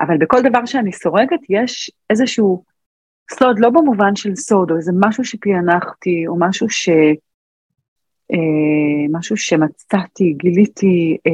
[0.00, 2.64] אבל בכל דבר שאני סורגת יש איזשהו
[3.30, 6.88] סוד, לא במובן של סוד, או איזה משהו שפענחתי, או משהו ש...
[8.32, 11.32] אה, משהו שמצאתי, גיליתי, אה,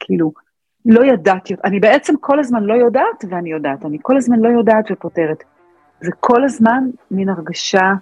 [0.00, 0.32] כאילו,
[0.84, 4.84] לא ידעתי, אני בעצם כל הזמן לא יודעת ואני יודעת, אני כל הזמן לא יודעת
[4.90, 5.44] ופותרת.
[6.00, 7.92] זה כל הזמן מין הרגשה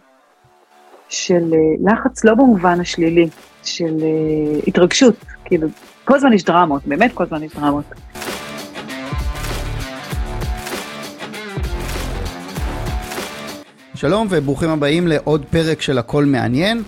[1.09, 3.29] של אה, לחץ, לא במובן השלילי,
[3.64, 5.14] של אה, התרגשות,
[5.45, 5.69] כאילו,
[6.05, 7.85] כל הזמן יש דרמות, באמת כל הזמן יש דרמות.
[14.01, 16.83] שלום וברוכים הבאים לעוד פרק של הכל מעניין.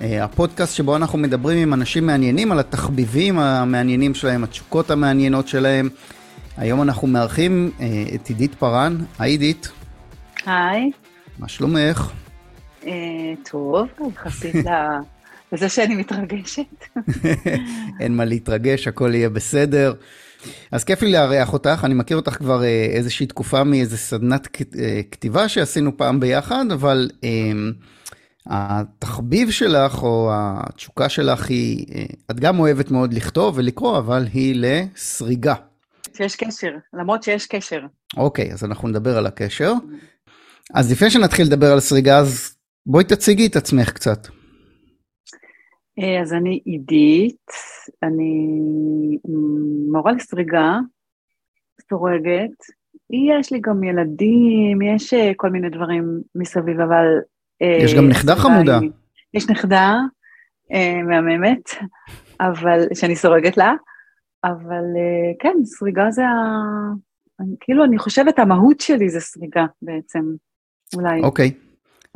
[0.00, 5.88] אה, הפודקאסט שבו אנחנו מדברים עם אנשים מעניינים על התחביבים המעניינים שלהם, התשוקות המעניינות שלהם.
[6.56, 7.70] היום אנחנו מארחים
[8.14, 8.96] את עידית פארן.
[9.18, 9.68] היי עידית.
[10.46, 10.90] היי.
[11.38, 12.10] מה שלומך?
[12.86, 12.92] אה,
[13.50, 14.54] טוב, יחסית
[15.52, 16.84] לזה שאני מתרגשת.
[18.00, 19.94] אין מה להתרגש, הכל יהיה בסדר.
[20.70, 25.00] אז כיף לי לארח אותך, אני מכיר אותך כבר אה, איזושהי תקופה מאיזה סדנת אה,
[25.10, 27.10] כתיבה שעשינו פעם ביחד, אבל
[28.46, 31.86] התחביב שלך או התשוקה שלך היא,
[32.30, 35.54] את גם אוהבת מאוד לכתוב ולקרוא, אבל היא לסריגה.
[36.16, 37.80] שיש קשר, למרות שיש קשר.
[38.16, 39.72] אוקיי, אז אנחנו נדבר על הקשר.
[40.74, 42.54] אז לפני שנתחיל לדבר על סריגה, אז
[42.86, 44.28] בואי תציגי את עצמך קצת.
[45.98, 47.46] אה, אז אני עידית,
[48.02, 48.58] אני
[49.92, 50.78] מורה לסריגה,
[51.88, 52.64] סורגת,
[53.10, 57.06] יש לי גם ילדים, יש אה, כל מיני דברים מסביב, אבל...
[57.62, 58.78] אה, יש גם נכדה חמודה.
[59.34, 59.94] יש נכדה
[61.08, 61.70] מהממת,
[62.40, 63.74] אבל, שאני סורגת לה,
[64.44, 64.84] אבל
[65.38, 66.34] כן, סריגה זה ה...
[67.60, 70.20] כאילו, אני חושבת, המהות שלי זה סריגה בעצם.
[70.96, 71.22] אולי.
[71.22, 71.52] אוקיי.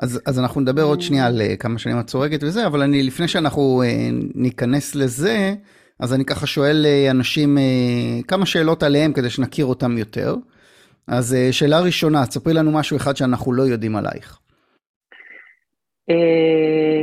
[0.03, 3.03] אז, אז אנחנו נדבר עוד שנייה על אה, כמה שנים את צורגת וזה, אבל אני,
[3.03, 5.55] לפני שאנחנו אה, ניכנס לזה,
[6.01, 7.59] אז אני ככה שואל אה, אנשים
[8.29, 10.37] כמה שאלות עליהם כדי שנכיר אותם יותר.
[11.07, 14.39] אז שאלה ראשונה, תספרי לנו משהו אחד שאנחנו לא יודעים עלייך.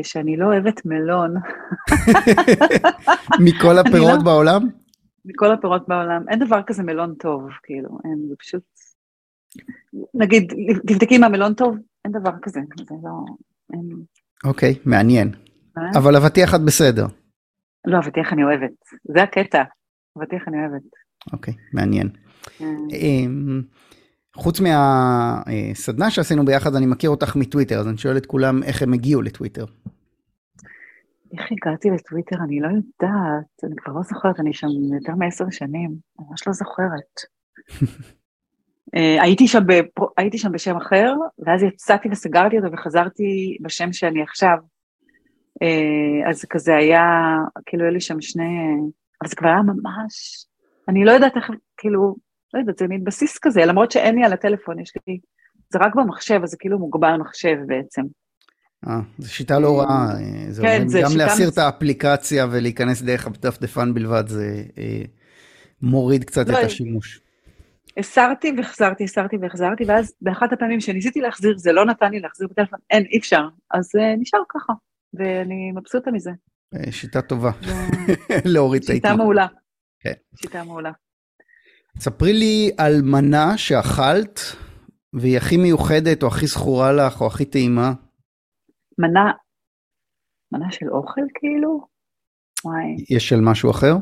[0.04, 1.34] שאני לא אוהבת מלון.
[3.46, 4.24] מכל הפירות לא...
[4.24, 4.68] בעולם?
[5.26, 6.30] מכל הפירות בעולם.
[6.30, 8.64] אין דבר כזה מלון טוב, כאילו, אין, זה פשוט
[10.14, 10.54] נגיד,
[10.88, 11.76] תבדקי אם המלון טוב,
[12.06, 13.10] אין דבר כזה, זה לא...
[13.74, 13.90] אין...
[14.44, 15.32] אוקיי, מעניין.
[15.78, 16.00] אה?
[16.00, 17.06] אבל אבטיח את בסדר.
[17.88, 18.72] לא, אבטיח אני אוהבת,
[19.16, 19.64] זה הקטע,
[20.18, 20.84] אבטיח אני אוהבת.
[21.34, 22.10] אוקיי, מעניין.
[22.62, 22.68] אה.
[22.92, 23.62] אמ,
[24.36, 28.94] חוץ מהסדנה שעשינו ביחד, אני מכיר אותך מטוויטר, אז אני שואל את כולם איך הם
[28.94, 29.66] הגיעו לטוויטר.
[31.34, 32.36] איך הגעתי לטוויטר?
[32.44, 37.14] אני לא יודעת, אני כבר לא זוכרת, אני שם יותר מעשר שנים, ממש לא זוכרת.
[38.96, 40.06] אה, הייתי שם, בפר...
[40.18, 41.14] הייתי שם בשם אחר,
[41.46, 44.58] ואז יצאתי וסגרתי אותו וחזרתי בשם שאני עכשיו.
[45.64, 47.02] אה, אז כזה היה,
[47.66, 48.44] כאילו, היו לי שם שני...
[49.22, 50.46] אבל זה כבר היה ממש...
[50.90, 52.16] אני לא יודעת איך, כאילו,
[52.54, 55.20] לא יודעת, זה מין בסיס כזה, למרות שאין לי על הטלפון, יש לי...
[55.70, 58.02] זה רק במחשב, אז זה כאילו מוגבל מחשב בעצם.
[58.88, 60.08] אה, זו שיטה לא רעה.
[60.12, 61.24] אה, זה כן, זה גם שיטה...
[61.24, 65.02] גם להסיר את האפליקציה ולהיכנס דרך הדפדפן בלבד, זה אה,
[65.82, 67.22] מוריד קצת לא, את השימוש.
[67.98, 72.80] הסרתי והחזרתי, הסרתי והחזרתי, ואז באחת הפעמים שניסיתי להחזיר, זה לא נתן לי להחזיר בטלפון,
[72.90, 73.48] אין, אי אפשר.
[73.72, 74.74] אז uh, נשאר ככה,
[75.14, 76.32] ואני מבסוטה מזה.
[76.76, 77.52] אה, שיטה טובה,
[78.54, 79.12] להוריד את העיתון.
[79.12, 79.48] שיטה מעולה.
[80.00, 80.14] כן.
[80.36, 80.92] שיטה מעולה.
[82.00, 84.40] ספרי לי על מנה שאכלת,
[85.14, 87.94] והיא הכי מיוחדת, או הכי זכורה לך, או הכי טעימה.
[88.98, 89.32] מנה,
[90.52, 91.88] מנה של אוכל כאילו?
[92.66, 93.16] וואי.
[93.16, 93.94] יש של משהו אחר?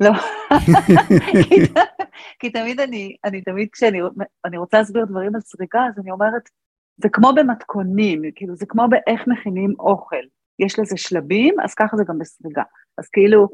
[0.00, 0.10] לא,
[2.38, 6.42] כי תמיד אני, אני תמיד כשאני רוצה להסביר דברים על סריקה, אז אני אומרת,
[6.96, 10.24] זה כמו במתכונים, כאילו זה כמו באיך מכינים אוכל.
[10.58, 12.62] יש לזה שלבים, אז ככה זה גם בסריגה.
[12.98, 13.48] אז כאילו,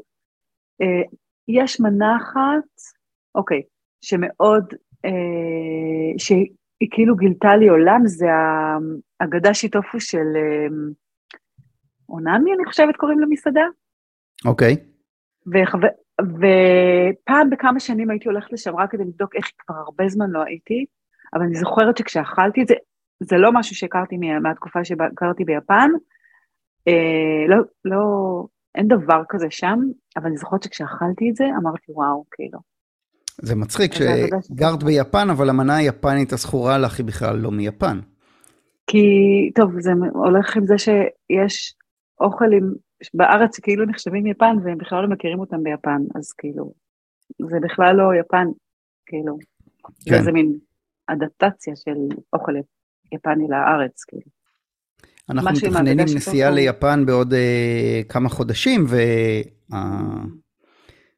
[0.81, 1.03] אה,
[1.47, 2.69] יש מנה אחת,
[3.35, 3.61] אוקיי,
[4.01, 4.73] שמאוד,
[5.05, 8.25] אה, שהיא כאילו גילתה לי עולם, זה
[9.19, 10.67] האגדה שיטופו של אה,
[12.09, 13.65] אונמי, אני חושבת קוראים למסעדה.
[14.45, 14.92] אוקיי.
[16.21, 20.85] ופעם בכמה שנים הייתי הולכת לשם רק כדי לבדוק איך כבר הרבה זמן לא הייתי,
[21.33, 22.75] אבל אני זוכרת שכשאכלתי את זה,
[23.19, 25.89] זה לא משהו שהכרתי מהתקופה שהכרתי ביפן,
[26.87, 28.03] אה, לא, לא,
[28.75, 29.79] אין דבר כזה שם,
[30.17, 32.59] אבל אני זוכרת שכשאכלתי את זה, אמרתי וואו, כאילו.
[33.41, 37.99] זה מצחיק שגרת ביפן, אבל המנה היפנית הזכורה לך היא בכלל לא מיפן.
[38.87, 39.05] כי,
[39.55, 41.75] טוב, זה הולך עם זה שיש
[42.19, 42.73] אוכל עם
[43.13, 46.73] בארץ כאילו נחשבים יפן והם בכלל לא מכירים אותם ביפן, אז כאילו,
[47.49, 48.47] זה בכלל לא יפן,
[49.05, 49.37] כאילו,
[50.05, 50.23] כן.
[50.23, 50.53] זה מין
[51.07, 52.51] אדפטציה של אוכל
[53.11, 54.43] יפני לארץ, כאילו.
[55.29, 58.85] אנחנו מתכננים נסיעה ליפן בעוד uh, כמה חודשים,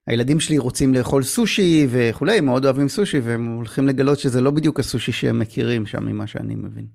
[0.07, 4.51] הילדים שלי רוצים לאכול סושי וכולי, הם מאוד אוהבים סושי, והם הולכים לגלות שזה לא
[4.51, 6.85] בדיוק הסושי שהם מכירים שם, ממה שאני מבין.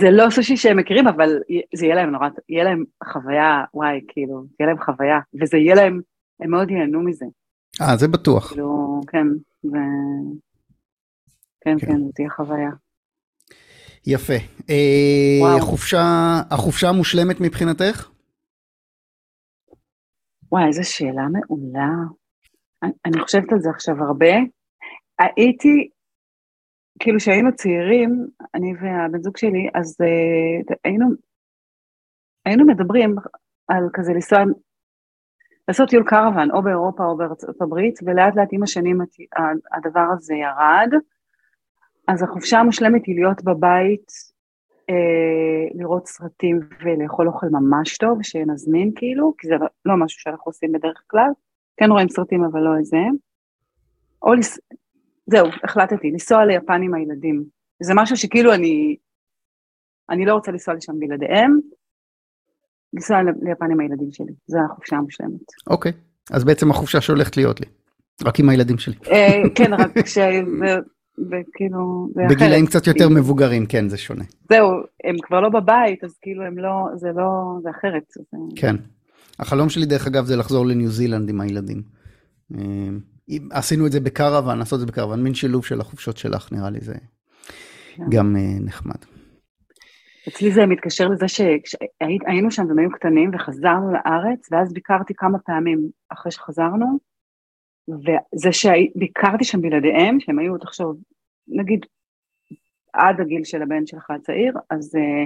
[0.00, 1.38] זה לא סושי שהם מכירים, אבל
[1.74, 6.00] זה יהיה להם נורא, יהיה להם חוויה, וואי, כאילו, יהיה להם חוויה, וזה יהיה להם,
[6.40, 7.26] הם מאוד ייהנו מזה.
[7.80, 8.48] אה, זה בטוח.
[8.48, 9.26] כאילו, כן,
[9.62, 9.78] זה...
[11.60, 12.70] כן, כן, כן, זו תהיה חוויה.
[14.06, 14.34] יפה.
[14.70, 16.02] אה, חופשה,
[16.50, 18.08] החופשה המושלמת מבחינתך?
[20.52, 21.90] וואי, איזו שאלה מעולה.
[22.82, 24.34] אני, אני חושבת על זה עכשיו הרבה.
[25.18, 25.88] הייתי,
[26.98, 31.06] כאילו כשהיינו צעירים, אני והבן זוג שלי, אז uh, היינו,
[32.44, 33.14] היינו מדברים
[33.68, 34.38] על כזה לנסוע,
[35.68, 38.98] לעשות טיול קרוון, או באירופה או בארצות הברית, ולאט לאט עם השנים
[39.72, 40.92] הדבר הזה ירד.
[42.08, 44.06] אז החופשה המושלמת היא להיות בבית,
[44.90, 49.54] אה, לראות סרטים ולאכול אוכל ממש טוב, שנזמין כאילו, כי זה
[49.84, 51.30] לא משהו שאנחנו עושים בדרך כלל.
[51.76, 52.98] כן רואים סרטים אבל לא את זה.
[54.22, 54.58] או לס...
[55.26, 57.44] זהו, החלטתי, לנסוע ליפן עם הילדים.
[57.82, 58.96] זה משהו שכאילו אני,
[60.10, 61.58] אני לא רוצה לנסוע לשם בלעדיהם,
[62.92, 65.40] לנסוע ליפן עם הילדים שלי, זו החופשה המושלמת.
[65.66, 66.34] אוקיי, okay.
[66.36, 67.66] אז בעצם החופשה שהולכת להיות לי,
[68.24, 68.94] רק עם הילדים שלי.
[69.06, 70.18] אה, כן, רק כש...
[71.18, 72.36] וכאילו, זה אחרת.
[72.36, 73.08] בגילאים קצת יותר.
[73.08, 74.24] מבוגרים, כן, זה שונה.
[74.48, 74.68] זהו,
[75.04, 78.12] הם כבר לא בבית, אז כאילו הם לא, זה לא, זה אחרת.
[78.56, 78.76] כן.
[79.38, 81.82] החלום שלי, דרך אגב, זה לחזור לניו זילנד עם הילדים.
[83.50, 86.80] עשינו את זה בקרוון, לעשות את זה בקרוון, מין שילוב של החופשות שלך, נראה לי
[86.80, 86.94] זה
[87.96, 88.04] כן.
[88.10, 89.04] גם אה, נחמד.
[90.28, 95.88] אצלי זה מתקשר לזה שהיינו שם והם היו קטנים וחזרנו לארץ, ואז ביקרתי כמה פעמים
[96.08, 96.98] אחרי שחזרנו,
[97.88, 100.96] וזה שביקרתי שם בלעדיהם, שהם היו, תחשוב,
[101.48, 101.86] נגיד
[102.92, 105.24] עד הגיל של הבן שלך הצעיר, אז, אה,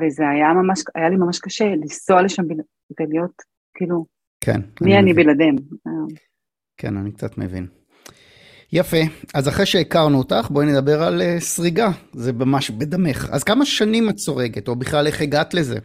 [0.00, 2.42] וזה היה ממש, היה לי ממש קשה לנסוע לשם
[3.00, 3.42] ולהיות,
[3.74, 4.06] כאילו,
[4.40, 5.56] כן, מי אני, אני בלעדיהם.
[6.76, 7.66] כן, אני קצת מבין.
[8.72, 8.96] יפה,
[9.34, 13.28] אז אחרי שהכרנו אותך, בואי נדבר על uh, סריגה, זה ממש בדמך.
[13.32, 15.78] אז כמה שנים את סורגת, או בכלל איך הגעת לזה?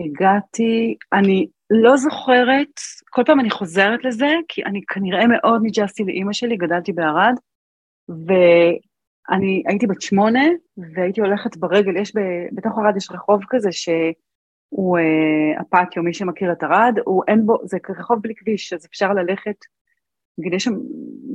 [0.00, 2.80] הגעתי, אני לא זוכרת,
[3.10, 7.34] כל פעם אני חוזרת לזה, כי אני כנראה מאוד ניג'סתי לאימא שלי, גדלתי בערד,
[8.08, 10.44] ואני הייתי בת שמונה,
[10.94, 12.20] והייתי הולכת ברגל, יש ב,
[12.52, 13.72] בתוך ערד יש רחוב כזה
[14.70, 18.86] שהוא אה, הפטיו, מי שמכיר את ערד, הוא אין בו, זה רחוב בלי כביש, אז
[18.86, 19.56] אפשר ללכת,
[20.38, 20.74] נגיד יש שם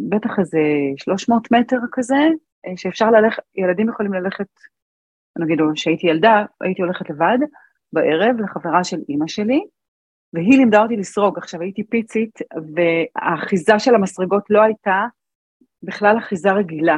[0.10, 0.60] בטח איזה
[0.98, 2.16] 300 מטר כזה,
[2.66, 4.48] אה, שאפשר ללכת, ילדים יכולים ללכת,
[5.40, 7.38] נגיד, כשהייתי ילדה, הייתי הולכת לבד
[7.94, 9.62] בערב לחברה של אימא שלי,
[10.34, 11.38] והיא לימדה אותי לסרוג.
[11.38, 12.40] עכשיו הייתי פיצית,
[12.76, 15.06] והאחיזה של המסרגות לא הייתה
[15.84, 16.98] בכלל אחיזה רגילה.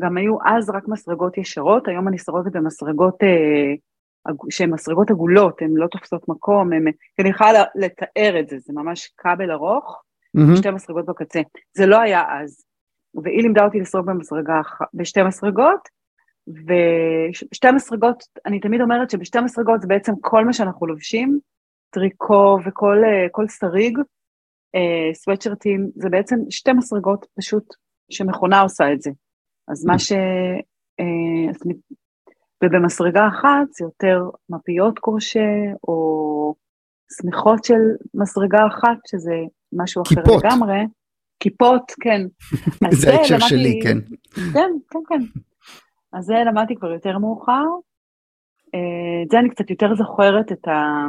[0.00, 3.74] גם היו אז רק מסרגות ישרות, היום אני סורגת במסרגות אה,
[4.50, 6.84] שהן מסרגות עגולות, הן לא תופסות מקום, הן,
[7.18, 10.02] אני יכולה לתאר את זה, זה ממש כבל ארוך,
[10.36, 10.56] mm-hmm.
[10.56, 11.40] שתי מסרגות בקצה.
[11.76, 12.64] זה לא היה אז.
[13.22, 14.60] והיא לימדה אותי לסרוג במסרגה,
[14.94, 15.88] בשתי מסרגות,
[16.48, 21.38] ושתי מסרגות, אני תמיד אומרת שבשתי מסרגות זה בעצם כל מה שאנחנו לובשים,
[21.90, 23.98] טריקו וכל אה, שריג,
[24.74, 27.74] אה, סוואטשרטים, זה בעצם שתי מסרגות פשוט
[28.10, 29.10] שמכונה עושה את זה.
[29.68, 30.12] אז מה ש...
[31.00, 31.52] אה,
[32.64, 35.48] ובמסרגה אחת זה יותר מפיות קורשה,
[35.88, 36.54] או
[37.12, 37.80] שמיכות של
[38.14, 39.34] מסרגה אחת, שזה
[39.72, 40.44] משהו אחר כיפות.
[40.44, 40.78] לגמרי.
[41.40, 42.20] כיפות, כן.
[43.00, 43.98] זה ההקשר שלי, כן.
[44.52, 45.22] כן, כן, כן.
[46.12, 47.64] אז זה למדתי כבר יותר מאוחר.
[49.24, 51.06] את זה אני קצת יותר זוכרת את ה...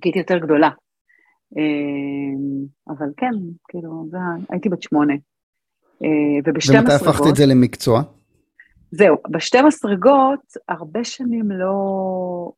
[0.00, 0.70] כי הייתי יותר גדולה.
[1.58, 2.34] אה,
[2.88, 3.32] אבל כן,
[3.68, 4.18] כאילו, זה,
[4.50, 5.14] הייתי בת שמונה.
[6.04, 6.08] אה,
[6.44, 6.92] ובשתי מסרגות...
[6.92, 8.02] ומתי הפכת את זה למקצוע?
[8.96, 12.52] זהו, בשתי מסרגות, הרבה שנים לא...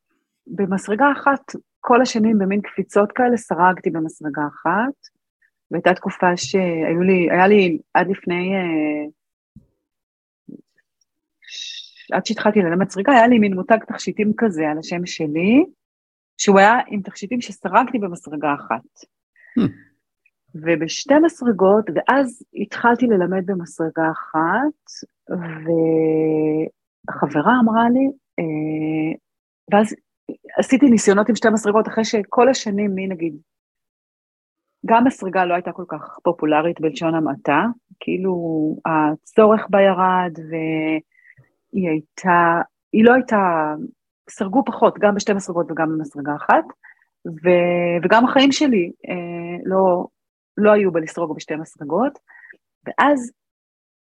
[0.47, 4.93] במסרגה אחת, כל השנים במין קפיצות כאלה, סרגתי במסרגה אחת,
[5.71, 8.55] והייתה תקופה שהיו לי, היה לי עד לפני...
[8.55, 9.05] אה,
[12.11, 15.65] עד שהתחלתי ללמד סריגה, היה לי מין מותג תכשיטים כזה על השם שלי,
[16.37, 19.07] שהוא היה עם תכשיטים שסרקתי במסרגה אחת.
[20.55, 20.59] Hmm.
[20.63, 25.07] ובשתי מסרגות, ואז התחלתי ללמד במסרגה אחת,
[27.07, 29.17] והחברה אמרה לי, אה,
[29.71, 29.95] ואז
[30.57, 33.37] עשיתי ניסיונות עם שתי מסרגות אחרי שכל השנים, מי נגיד,
[34.85, 37.65] גם מסרגה לא הייתה כל כך פופולרית בלשון המעטה,
[37.99, 38.35] כאילו
[38.85, 42.61] הצורך בה ירד והיא הייתה,
[42.93, 43.73] היא לא הייתה
[44.29, 46.65] סרגו פחות, גם בשתי מסרגות וגם במסרגה אחת,
[47.27, 47.49] ו,
[48.03, 50.07] וגם החיים שלי אה, לא,
[50.57, 52.19] לא היו בלסרוג בשתי מסרגות,
[52.85, 53.31] ואז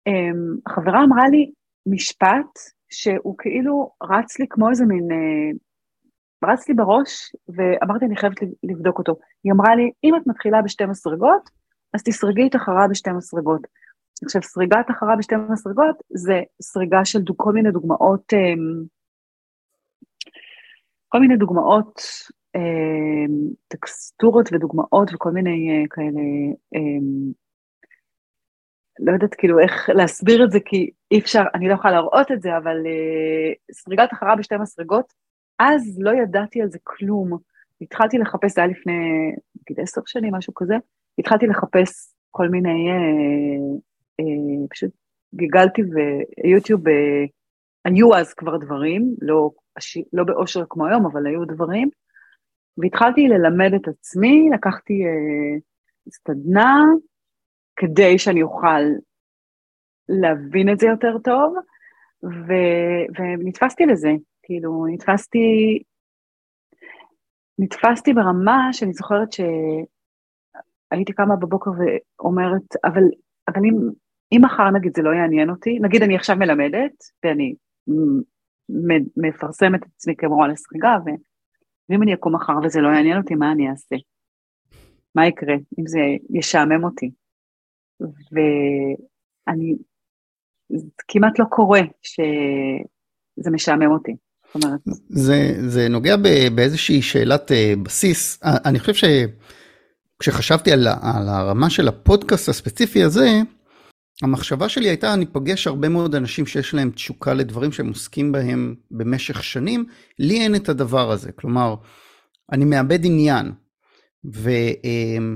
[0.07, 0.31] אה,
[0.67, 1.53] החברה אמרה לי
[1.87, 2.59] משפט
[2.91, 5.59] שהוא כאילו רץ לי כמו איזה מין, אה,
[6.41, 9.17] פרץ לי בראש, ואמרתי, אני חייבת לבדוק אותו.
[9.45, 11.51] היא אמרה לי, אם את מתחילה בשתי מסרגות,
[11.95, 13.67] אז תסרגי את החרה בשתי מסרגות.
[14.25, 18.85] עכשיו, סריגת החרה בשתי מסרגות זה סריגה של כל מיני דוגמאות, אמ,
[21.09, 22.44] כל מיני דוגמאות, אמ,
[23.69, 26.21] טקסטורות ודוגמאות וכל מיני אה, כאלה,
[26.75, 27.33] אמ,
[28.99, 32.43] לא יודעת כאילו איך להסביר את זה, כי אי אפשר, אני לא יכולה להראות את
[32.43, 35.13] זה, אבל אה, סריגת החרה בשתי מסרגות,
[35.59, 37.39] אז לא ידעתי על זה כלום.
[37.81, 38.93] התחלתי לחפש, זה היה לפני,
[39.61, 40.75] נגיד עשר שנים, משהו כזה,
[41.19, 42.97] התחלתי לחפש כל מיני אה,
[44.21, 44.91] אה, פשוט
[45.35, 47.25] גיגלתי ויוטיוב, אה,
[47.85, 49.51] היו אז כבר דברים, לא,
[50.13, 51.91] לא באושר כמו היום, אבל היו דברים,
[52.79, 55.59] והתחלתי ללמד את עצמי, לקחתי אה,
[56.09, 56.85] סדנה
[57.77, 58.83] כדי שאני אוכל
[60.09, 61.55] להבין את זה יותר טוב,
[62.25, 62.53] ו,
[63.19, 64.11] ונתפסתי לזה,
[64.43, 65.39] כאילו, נתפסתי,
[67.59, 73.03] נתפסתי ברמה שאני זוכרת שהייתי קמה בבוקר ואומרת, אבל,
[73.49, 73.75] אבל אם,
[74.33, 76.93] אם מחר נגיד זה לא יעניין אותי, נגיד אני עכשיו מלמדת,
[77.25, 77.55] ואני
[79.17, 80.97] מפרסמת את עצמי כמורה לסריגה,
[81.89, 83.97] ואם אני אקום מחר וזה לא יעניין אותי, מה אני אעשה?
[85.15, 86.01] מה יקרה אם זה
[86.31, 87.11] ישעמם אותי?
[88.01, 89.75] ואני,
[90.69, 94.17] זה כמעט לא קורה שזה משעמם אותי.
[95.09, 96.17] זה, זה נוגע
[96.55, 98.41] באיזושהי שאלת אה, בסיס.
[98.65, 99.09] אני חושב
[100.19, 103.29] שכשחשבתי על, על הרמה של הפודקאסט הספציפי הזה,
[104.23, 108.75] המחשבה שלי הייתה, אני פוגש הרבה מאוד אנשים שיש להם תשוקה לדברים שהם עוסקים בהם
[108.91, 109.85] במשך שנים,
[110.19, 111.33] לי אין את הדבר הזה.
[111.33, 111.75] כלומר,
[112.53, 113.53] אני מאבד עניין,
[114.25, 115.29] ואני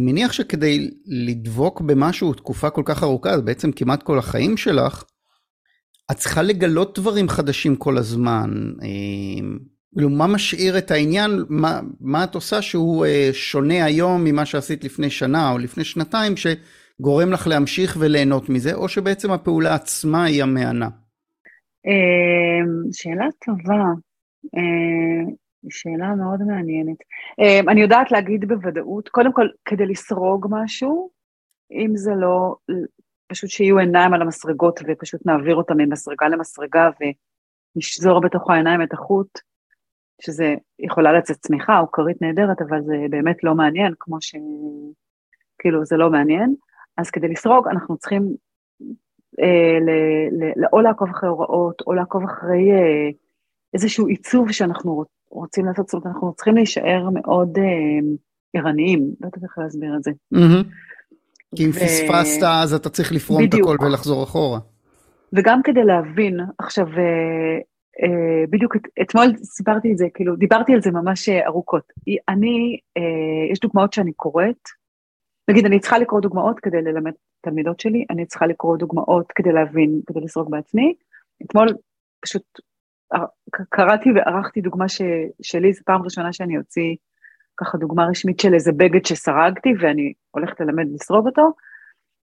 [0.00, 5.04] מניח שכדי לדבוק במשהו תקופה כל כך ארוכה, אז בעצם כמעט כל החיים שלך,
[6.10, 8.50] את צריכה לגלות דברים חדשים כל הזמן.
[9.92, 14.84] כאילו, מה משאיר את העניין, מה, מה את עושה שהוא אה, שונה היום ממה שעשית
[14.84, 16.46] לפני שנה או לפני שנתיים, ש...
[17.00, 20.88] גורם לך להמשיך וליהנות מזה, או שבעצם הפעולה עצמה היא המהנה?
[21.86, 23.84] אמ, שאלה טובה.
[24.56, 25.34] אמ,
[25.70, 26.96] שאלה מאוד מעניינת.
[27.38, 31.10] אמ, אני יודעת להגיד בוודאות, קודם כל, כדי לסרוג משהו,
[31.70, 32.56] אם זה לא,
[33.28, 36.90] פשוט שיהיו עיניים על המסרגות ופשוט נעביר אותם ממסרגה למסרגה
[37.76, 39.38] ונשזור בתוך העיניים את החוט,
[40.20, 44.34] שזה יכולה לצאת צמיחה או כרית נהדרת, אבל זה באמת לא מעניין, כמו ש...
[45.58, 46.54] כאילו, זה לא מעניין.
[46.96, 48.34] אז כדי לסרוג אנחנו צריכים
[49.42, 49.90] אה, ל,
[50.56, 53.10] ל, או לעקוב אחרי הוראות, או לעקוב אחרי אה,
[53.74, 57.64] איזשהו עיצוב שאנחנו רוצים לעשות, זאת אומרת, אנחנו צריכים להישאר מאוד אה,
[58.56, 60.10] ערניים, לא יודעת איך להסביר את זה.
[61.56, 61.80] כי אם ו...
[61.80, 63.68] פספסת, אז אתה צריך לפרום בדיוק.
[63.68, 64.58] את הכל ולחזור אחורה.
[65.32, 67.58] וגם כדי להבין, עכשיו, אה,
[68.02, 71.82] אה, בדיוק את, אתמול סיפרתי את זה, כאילו, דיברתי על זה ממש אה, ארוכות.
[72.28, 74.68] אני, אה, יש דוגמאות שאני קוראת,
[75.48, 80.00] נגיד, אני צריכה לקרוא דוגמאות כדי ללמד תלמידות שלי, אני צריכה לקרוא דוגמאות כדי להבין,
[80.06, 80.94] כדי לסרוק בעצמי.
[81.42, 81.68] אתמול
[82.20, 82.42] פשוט
[83.68, 85.02] קראתי וערכתי דוגמה ש,
[85.42, 86.94] שלי, זו פעם ראשונה שאני אוציא
[87.56, 91.52] ככה דוגמה רשמית של איזה בגד שסרגתי ואני הולכת ללמד לסרוג אותו.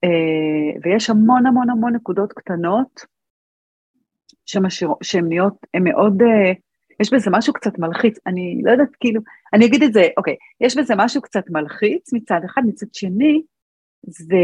[0.04, 3.07] אה, ויש המון המון המון נקודות קטנות
[5.02, 6.52] שהן נהיות, הן מאוד אה,
[7.03, 9.21] יש בזה משהו קצת מלחיץ, אני לא יודעת, כאילו,
[9.53, 13.43] אני אגיד את זה, אוקיי, יש בזה משהו קצת מלחיץ מצד אחד, מצד שני,
[14.07, 14.37] זה,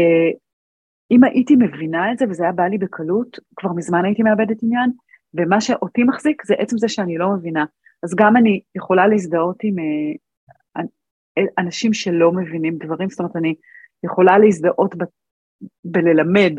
[1.11, 4.91] אם הייתי מבינה את זה וזה היה בא לי בקלות, כבר מזמן הייתי מאבדת עניין,
[5.33, 7.65] ומה שאותי מחזיק זה עצם זה שאני לא מבינה.
[8.03, 10.83] אז גם אני יכולה להזדהות עם אה,
[11.57, 13.55] אנשים שלא מבינים דברים, זאת אומרת, אני
[14.03, 15.03] יכולה להזדהות ב,
[15.85, 16.53] בללמד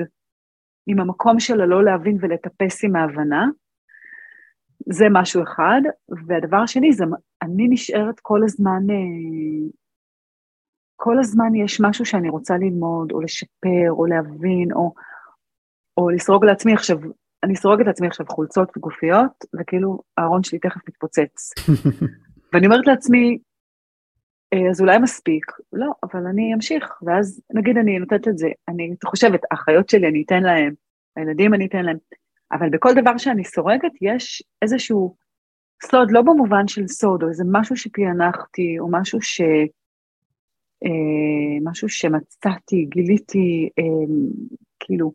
[0.87, 3.47] עם המקום של הלא להבין ולטפס עם ההבנה,
[4.87, 5.81] זה משהו אחד,
[6.27, 7.05] והדבר השני זה,
[7.43, 9.71] אני נשארת כל הזמן, אה,
[10.97, 14.95] כל הזמן יש משהו שאני רוצה ללמוד, או לשפר, או להבין, או,
[15.97, 16.99] או לסרוג לעצמי עכשיו,
[17.45, 21.53] אני אסרוג את עצמי עכשיו חולצות וגופיות, וכאילו הארון שלי תכף מתפוצץ.
[22.53, 23.39] ואני אומרת לעצמי,
[24.53, 28.95] אה, אז אולי מספיק, לא, אבל אני אמשיך, ואז נגיד אני נותנת את זה, אני
[29.05, 30.75] חושבת, האחיות שלי אני אתן להם,
[31.17, 31.97] הילדים אני אתן להם,
[32.53, 35.17] אבל בכל דבר שאני סורגת יש איזשהו
[35.83, 39.41] סוד, לא במובן של סוד, או איזה משהו שפענחתי, או משהו ש...
[40.85, 44.15] אה, משהו שמצאתי, גיליתי, אה,
[44.81, 45.13] כאילו,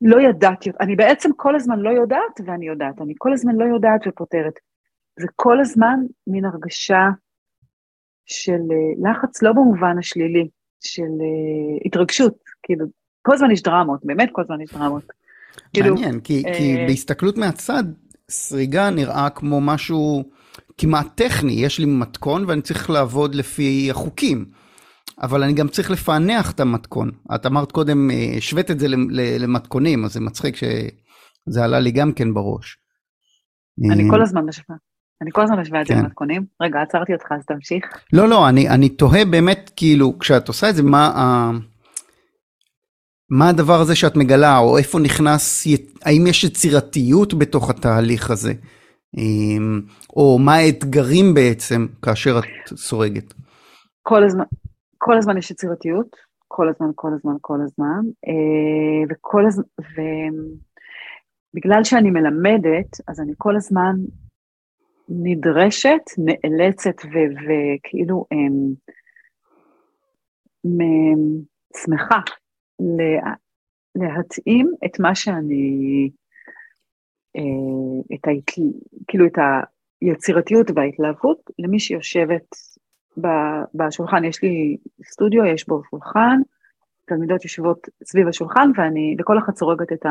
[0.00, 4.00] לא ידעתי, אני בעצם כל הזמן לא יודעת ואני יודעת, אני כל הזמן לא יודעת
[4.06, 4.52] ופותרת.
[5.20, 7.08] זה כל הזמן מין הרגשה
[8.26, 10.48] של אה, לחץ, לא במובן השלילי,
[10.80, 12.86] של אה, התרגשות, כאילו,
[13.22, 15.04] כל הזמן יש דרמות, באמת כל הזמן יש דרמות.
[15.72, 16.58] כאילו, מעניין, כי, אה...
[16.58, 17.84] כי בהסתכלות מהצד,
[18.30, 20.24] סריגה נראה כמו משהו
[20.78, 24.44] כמעט טכני, יש לי מתכון ואני צריך לעבוד לפי החוקים.
[25.22, 27.10] אבל אני גם צריך לפענח את המתכון.
[27.34, 28.86] את אמרת קודם, אה, השווית את זה
[29.38, 32.78] למתכונים, אז זה מצחיק שזה עלה לי גם כן בראש.
[33.92, 34.76] אני כל הזמן משווה.
[35.22, 36.00] אני כל הזמן משווה את זה כן.
[36.00, 36.44] למתכונים.
[36.62, 37.84] רגע, עצרתי אותך, אז תמשיך.
[38.12, 41.50] לא, לא, אני, אני תוהה באמת, כאילו, כשאת עושה את זה, מה, ה...
[43.30, 45.66] מה הדבר הזה שאת מגלה, או איפה נכנס,
[46.04, 48.52] האם יש יצירתיות בתוך התהליך הזה?
[49.16, 49.80] אמ,
[50.16, 53.34] או מה האתגרים בעצם כאשר את סורגת?
[54.02, 54.44] כל הזמן,
[54.98, 56.16] כל הזמן יש יצירתיות,
[56.48, 59.64] כל הזמן, כל הזמן, כל הזמן, אה, וכל הזמן,
[61.54, 63.94] ובגלל שאני מלמדת, אז אני כל הזמן
[65.08, 68.72] נדרשת, נאלצת וכאילו אמ,
[73.94, 76.10] להתאים את מה שאני,
[77.36, 78.30] אה, את ה,
[79.08, 79.38] כאילו את
[80.00, 82.46] היצירתיות וההתלהבות למי שיושבת
[83.74, 84.24] בשולחן.
[84.24, 86.40] יש לי סטודיו, יש בו שולחן,
[87.06, 90.06] תלמידות יושבות סביב השולחן ואני, וכל אחת סורגת את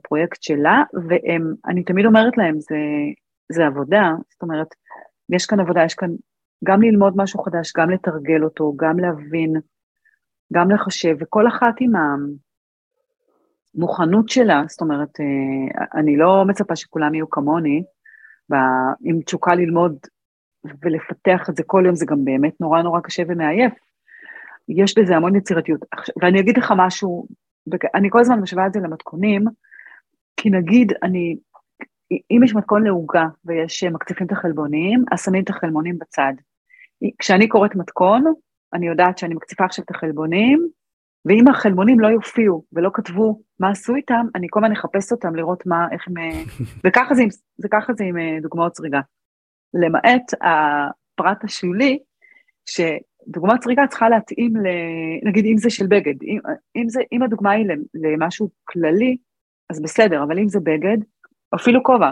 [0.00, 2.78] הפרויקט אה, אה, שלה, ואני תמיד אומרת להם, זה,
[3.52, 4.66] זה עבודה, זאת אומרת,
[5.30, 6.10] יש כאן עבודה, יש כאן
[6.64, 9.52] גם ללמוד משהו חדש, גם לתרגל אותו, גם להבין
[10.54, 11.92] גם לחשב, וכל אחת עם
[13.74, 17.84] המוכנות שלה, זאת אומרת, אה, אני לא מצפה שכולם יהיו כמוני,
[19.04, 19.96] עם תשוקה ללמוד
[20.82, 23.72] ולפתח את זה כל יום, זה גם באמת נורא נורא קשה ומעייף.
[24.68, 25.80] יש בזה המון יצירתיות.
[26.22, 27.26] ואני אגיד לך משהו,
[27.94, 29.44] אני כל הזמן משווה את זה למתכונים,
[30.36, 31.36] כי נגיד, אני,
[32.30, 36.32] אם יש מתכון לעוגה ויש מקציפים את החלבונים, אז שמים את החלבונים בצד.
[37.18, 38.24] כשאני קוראת מתכון,
[38.74, 40.68] אני יודעת שאני מקציפה עכשיו את החלבונים,
[41.24, 45.66] ואם החלבונים לא יופיעו ולא כתבו מה עשו איתם, אני כל הזמן אחפש אותם לראות
[45.66, 46.14] מה, איך הם...
[46.84, 47.22] וככה זה,
[47.56, 49.00] זה, ככה זה עם אה, דוגמאות זריגה.
[49.74, 51.98] למעט הפרט השולי,
[52.66, 54.66] שדוגמת זריקה צריכה להתאים, ל...
[55.28, 56.38] נגיד אם זה של בגד, אם,
[56.76, 59.16] אם, זה, אם הדוגמה היא למשהו כללי,
[59.70, 60.98] אז בסדר, אבל אם זה בגד,
[61.54, 62.10] אפילו כובע,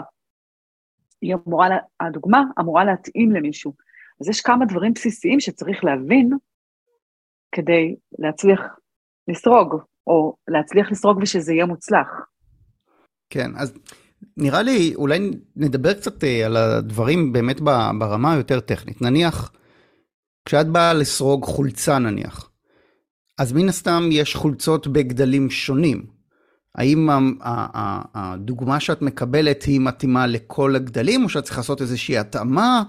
[1.21, 1.67] היא אמורה,
[1.99, 3.73] הדוגמה אמורה להתאים למישהו.
[4.21, 6.31] אז יש כמה דברים בסיסיים שצריך להבין
[7.53, 8.59] כדי להצליח
[9.27, 9.75] לסרוג,
[10.07, 12.07] או להצליח לסרוג ושזה יהיה מוצלח.
[13.29, 13.73] כן, אז
[14.37, 17.61] נראה לי, אולי נדבר קצת אה, על הדברים באמת
[17.99, 19.01] ברמה היותר טכנית.
[19.01, 19.51] נניח,
[20.45, 22.49] כשאת באה לסרוג חולצה נניח,
[23.37, 26.05] אז מן הסתם יש חולצות בגדלים שונים.
[26.75, 27.09] האם
[28.13, 32.83] הדוגמה שאת מקבלת היא מתאימה לכל הגדלים, או שאת צריכה לעשות איזושהי התאמה?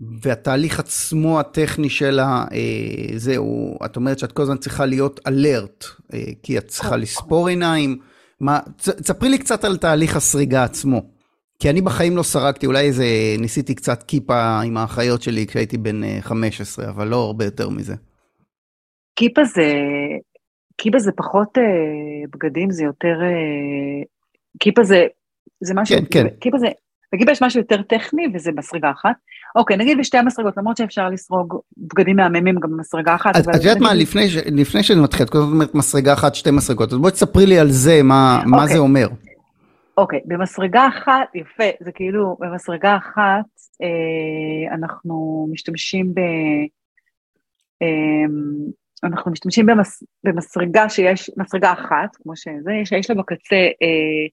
[0.00, 2.44] והתהליך עצמו הטכני של ה...
[2.52, 7.48] אה, זהו, את אומרת שאת כל הזמן צריכה להיות אלרט, אה, כי את צריכה לספור
[7.48, 7.98] עיניים.
[8.40, 11.02] מה, תספרי לי קצת על תהליך הסריגה עצמו.
[11.58, 13.04] כי אני בחיים לא סרקתי, אולי איזה,
[13.38, 17.94] ניסיתי קצת כיפה עם האחיות שלי כשהייתי בן 15, אה, אבל לא הרבה יותר מזה.
[19.16, 19.72] כיפה זה,
[20.78, 21.62] כיפה זה פחות אה,
[22.32, 24.04] בגדים, זה יותר, אה,
[24.60, 25.06] כיפה זה,
[25.60, 26.26] זה משהו, כן, כן.
[26.40, 26.66] כיפה זה,
[27.16, 29.14] בגיבה יש משהו יותר טכני וזה מסריגה אחת.
[29.56, 33.36] אוקיי, נגיד בשתי המסרגות, למרות שאפשר לסרוג בגדים מהממים גם במסרגה אחת.
[33.36, 36.92] את יודעת מה, לפני, ש, לפני שאני מתחיל, את כל אומרת מסרגה אחת, שתי מסרגות,
[36.92, 38.50] אז בואי תספרי לי על זה, מה, אוקיי.
[38.50, 39.08] מה זה אומר.
[39.98, 43.44] אוקיי, במסרגה אחת, יפה, זה כאילו, במסרגה אחת
[43.82, 46.20] אה, אנחנו משתמשים ב...
[47.82, 48.26] אה,
[49.04, 54.26] אנחנו משתמשים במס, במסרגה שיש, מסרגה אחת, כמו שזה, שיש לה בקצה אה,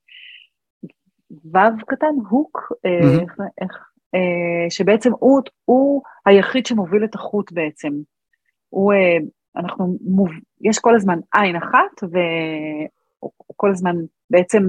[1.46, 3.22] וו קטן, הוק, mm-hmm.
[3.22, 7.92] איך, איך, אה, שבעצם הוא, הוא היחיד שמוביל את החוט בעצם.
[8.70, 9.18] הוא, אה,
[9.56, 10.30] אנחנו, מוב,
[10.62, 13.96] יש כל הזמן עין אחת, וכל הזמן
[14.30, 14.64] בעצם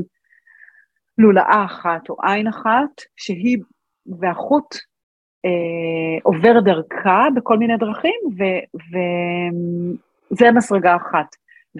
[1.18, 3.58] לולאה אחת או עין אחת, שהיא,
[4.20, 4.74] והחוט
[5.44, 8.20] אה, עובר דרכה בכל מיני דרכים,
[10.30, 11.26] וזה מסרגה אחת.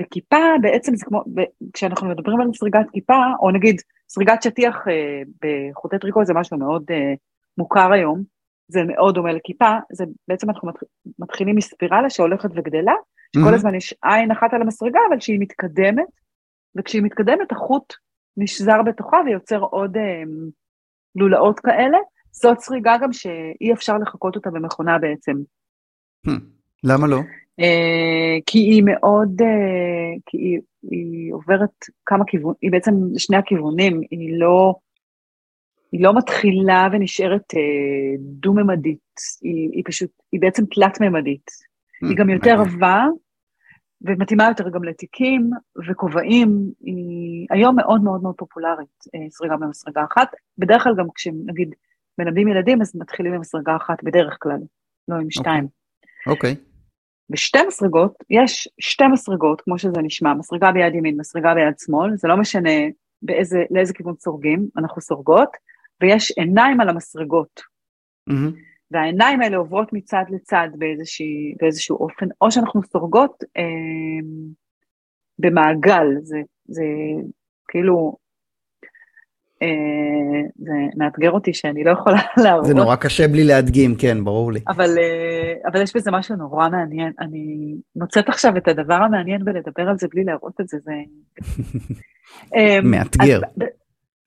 [0.00, 1.24] וכיפה בעצם זה כמו,
[1.72, 6.84] כשאנחנו מדברים על סריגת כיפה, או נגיד סריגת שטיח אה, בחוטי טריקו זה משהו מאוד
[6.90, 7.14] אה,
[7.58, 8.22] מוכר היום,
[8.68, 10.70] זה מאוד דומה לכיפה, זה בעצם אנחנו
[11.18, 12.92] מתחילים מספירלה שהולכת וגדלה,
[13.36, 13.54] שכל mm-hmm.
[13.54, 16.06] הזמן יש עין אחת על המסרגה, אבל כשהיא מתקדמת,
[16.76, 17.94] וכשהיא מתקדמת החוט
[18.36, 20.22] נשזר בתוכה ויוצר עוד אה,
[21.16, 21.98] לולאות כאלה,
[22.32, 25.32] זאת סריגה גם שאי אפשר לחקות אותה במכונה בעצם.
[26.26, 26.40] Hmm.
[26.84, 27.18] למה לא?
[27.60, 31.70] Uh, כי היא מאוד, uh, כי היא, היא עוברת
[32.06, 34.74] כמה כיוונים, היא בעצם שני הכיוונים, היא לא,
[35.92, 41.50] היא לא מתחילה ונשארת uh, דו-ממדית, היא, היא פשוט, היא בעצם תלת-ממדית.
[41.50, 43.04] Mm, היא גם יותר עבה,
[44.02, 45.50] ומתאימה יותר גם לתיקים
[45.88, 50.28] וכובעים, היא היום מאוד מאוד מאוד פופולרית, אה, סריגה במסרגה אחת.
[50.58, 51.74] בדרך כלל גם כשנגיד
[52.18, 54.58] מלמדים ילדים, אז מתחילים עם מסרגה אחת בדרך כלל,
[55.08, 55.30] לא עם אוקיי.
[55.30, 55.66] שתיים.
[56.26, 56.52] אוקיי.
[56.52, 56.54] Okay.
[56.54, 56.73] Okay.
[57.30, 62.28] בשתי מסרגות, יש שתי מסרגות, כמו שזה נשמע, מסרגה ביד ימין, מסרגה ביד שמאל, זה
[62.28, 62.70] לא משנה
[63.22, 65.48] באיזה, לאיזה כיוון סורגים, אנחנו סורגות,
[66.00, 67.60] ויש עיניים על המסרגות.
[68.30, 68.54] Mm-hmm.
[68.90, 74.26] והעיניים האלה עוברות מצד לצד באיזושהי, באיזשהו אופן, או שאנחנו סורגות אה,
[75.38, 76.84] במעגל, זה, זה
[77.68, 78.16] כאילו,
[80.56, 82.64] זה מאתגר אותי שאני לא יכולה להראות.
[82.64, 84.60] זה נורא קשה בלי להדגים, כן, ברור לי.
[84.68, 87.12] אבל, אה, אבל יש בזה משהו נורא מעניין.
[87.20, 90.92] אני מוצאת עכשיו את הדבר המעניין בלדבר על זה בלי להראות את זה, זה...
[92.56, 93.36] אה, מאתגר.
[93.36, 93.64] אז,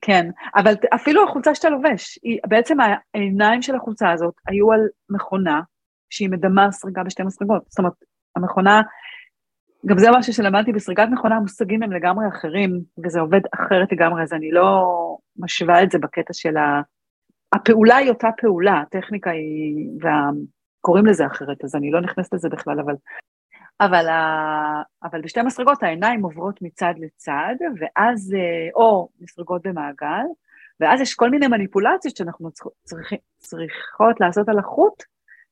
[0.02, 2.78] כן, אבל אפילו החולצה שאתה לובש, היא, בעצם
[3.14, 5.62] העיניים של החולצה הזאת היו על מכונה
[6.10, 7.62] שהיא מדמה סריגה בשתי מסרגות.
[7.68, 7.94] זאת אומרת,
[8.36, 8.82] המכונה,
[9.86, 14.34] גם זה משהו שלמדתי בסריגת מכונה, המושגים הם לגמרי אחרים, וזה עובד אחרת לגמרי, אז
[14.34, 14.86] אני לא
[15.38, 16.82] משווה את זה בקטע של ה...
[17.54, 22.80] הפעולה היא אותה פעולה, הטכניקה היא, וקוראים לזה אחרת, אז אני לא נכנסת לזה בכלל,
[22.80, 22.94] אבל
[23.82, 24.82] אבל, ה...
[25.04, 30.26] אבל בשתי מסרגות העיניים עוברות מצד לצד, ואז, אה, או מסרגות במעגל,
[30.80, 32.50] ואז יש כל מיני מניפולציות שאנחנו
[32.84, 33.14] צריכ...
[33.38, 35.04] צריכות לעשות על החוט,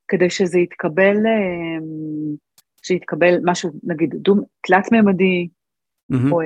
[0.08, 1.78] כדי שזה יתקבל, אה,
[2.86, 6.32] שיתקבל משהו, נגיד, דום, תלת-ממדי, mm-hmm.
[6.32, 6.42] או...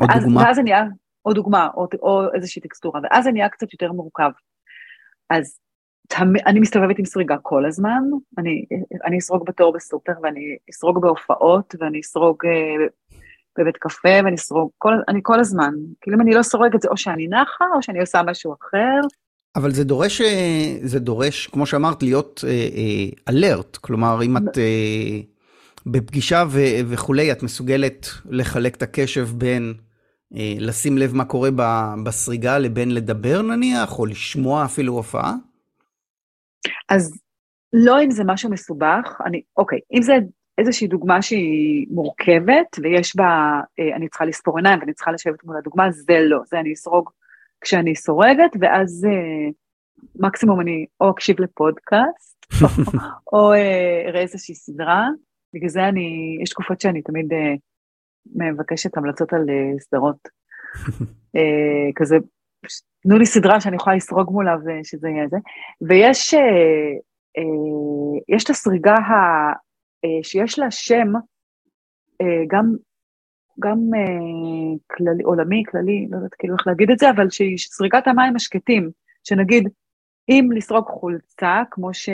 [0.00, 0.40] או ואז, דוגמה.
[0.40, 0.84] ואז זה נהיה,
[1.24, 4.30] או דוגמה, או, או איזושהי טקסטורה, ואז זה נהיה קצת יותר מורכב.
[5.30, 5.58] אז
[6.46, 8.02] אני מסתובבת עם סריגה כל הזמן,
[8.38, 8.64] אני,
[9.04, 12.86] אני אסרוג בתור בסופר ואני אסרוג בהופעות ואני אסרוג אה,
[13.58, 15.74] בבית קפה ואני אסרוג, כל, אני כל הזמן.
[16.00, 19.00] כאילו אם אני לא סורגת זה או שאני נחה או שאני עושה משהו אחר.
[19.56, 22.44] אבל זה דורש, אה, זה דורש, כמו שאמרת, להיות
[23.28, 24.58] אלרט, אה, כלומר אם את
[25.86, 26.44] בפגישה
[26.88, 29.74] וכולי, את מסוגלת לחלק את הקשב בין
[30.58, 31.50] לשים לב מה קורה
[32.04, 35.34] בסריגה לבין לדבר נניח, או לשמוע אפילו הופעה?
[36.88, 37.20] אז
[37.72, 40.12] לא אם זה משהו מסובך, אני, אוקיי, אם זה
[40.58, 45.56] איזושהי דוגמה שהיא מורכבת ויש בה, אה, אני צריכה לספור עיניים ואני צריכה לשבת מול
[45.56, 47.10] הדוגמה, זה לא, זה אני אסרוג
[47.60, 49.50] כשאני סורגת, ואז אה,
[50.14, 52.46] מקסימום אני או אקשיב לפודקאסט,
[53.32, 55.08] או אה, אראה איזושהי סדרה,
[55.54, 57.54] בגלל זה אני, יש תקופות שאני תמיד אה,
[58.34, 60.28] מבקשת המלצות על אה, סדרות.
[61.36, 62.16] אה, כזה
[63.02, 65.36] תנו לי סדרה שאני יכולה לסרוג מולה ושזה יהיה זה.
[65.88, 66.40] ויש אה,
[67.38, 69.52] אה, יש את הסריגה ה,
[70.04, 71.12] אה, שיש לה שם
[72.20, 72.74] אה, גם,
[73.60, 78.36] גם אה, כללי, עולמי, כללי, לא יודעת כאילו איך להגיד את זה, אבל סריגת המים
[78.36, 78.90] השקטים,
[79.24, 79.68] שנגיד,
[80.28, 82.08] אם לסרוג חולצה, כמו ש...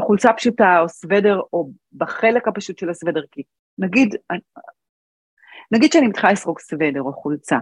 [0.00, 3.42] חולצה פשוטה או סוודר, או בחלק הפשוט של הסוודר, כי
[3.78, 4.14] נגיד,
[5.72, 7.58] נגיד שאני מתחילה לסרוג סוודר או חולצה,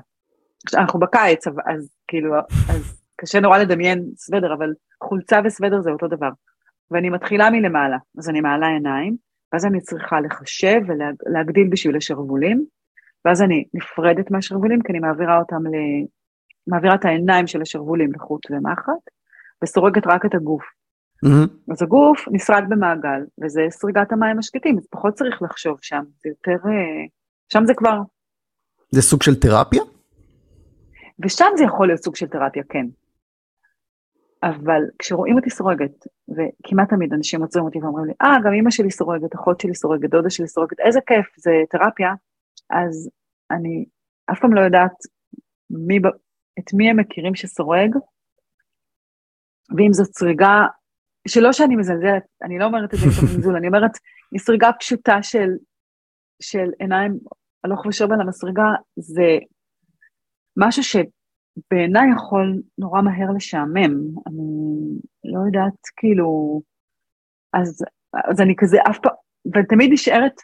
[0.75, 2.35] אנחנו בקיץ, אז כאילו,
[2.69, 6.31] אז קשה נורא לדמיין סוודר, אבל חולצה וסוודר זה אותו דבר.
[6.91, 9.17] ואני מתחילה מלמעלה, אז אני מעלה עיניים,
[9.53, 12.65] ואז אני צריכה לחשב ולהגדיל בשביל השרוולים,
[13.25, 15.71] ואז אני נפרדת מהשרוולים, כי אני מעבירה אותם ל...
[16.67, 19.03] מעבירה את העיניים של השרוולים לחוט ומחט,
[19.65, 20.63] וסורגת רק את הגוף.
[21.27, 21.73] Mm-hmm.
[21.73, 26.69] אז הגוף נסרג במעגל, וזה סריגת המים השקטים, אז פחות צריך לחשוב שם, זה יותר...
[26.69, 27.07] אה,
[27.53, 27.99] שם זה כבר...
[28.91, 29.83] זה סוג של תרפיה?
[31.25, 32.87] ושם זה יכול להיות סוג של תרפיה, כן.
[34.43, 38.91] אבל כשרואים אותי סורגת, וכמעט תמיד אנשים עוצרים אותי ואומרים לי, אה, גם אמא שלי
[38.91, 42.13] סורגת, אחות שלי סורגת, דודה שלי סורגת, איזה כיף, זה תרפיה,
[42.71, 43.11] אז
[43.51, 43.85] אני
[44.33, 44.93] אף פעם לא יודעת
[45.71, 45.99] מי,
[46.59, 47.97] את מי הם מכירים שסורג,
[49.77, 50.67] ואם זאת סריגה,
[51.29, 53.91] שלא שאני מזלזלת, אני לא אומרת את זה מתוך מזול, אני אומרת,
[54.33, 55.49] היא סריגה פשוטה של,
[56.43, 57.19] של עיניים
[57.65, 59.39] הלוך ושוב על המסריגה, זה
[60.57, 60.83] משהו
[61.59, 63.95] שבעיניי יכול נורא מהר לשעמם.
[64.27, 66.61] אני לא יודעת, כאילו...
[67.53, 67.85] אז,
[68.31, 69.13] אז אני כזה אף פעם,
[69.55, 70.35] ותמיד נשארת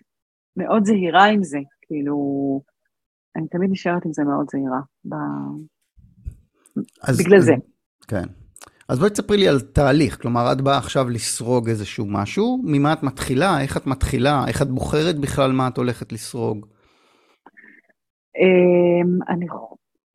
[0.57, 2.17] מאוד זהירה עם זה, כאילו...
[3.37, 4.81] אני תמיד נשארת עם זה מאוד זהירה.
[5.05, 5.15] ב...
[7.03, 7.53] אז, בגלל זה.
[8.09, 8.25] כן.
[8.89, 13.03] אז בואי תספרי לי על תהליך, כלומר את באה עכשיו לסרוג איזשהו משהו, ממה את
[13.03, 16.67] מתחילה, איך את מתחילה, איך את בוחרת בכלל מה את הולכת לסרוג?
[18.37, 19.47] אמ, אני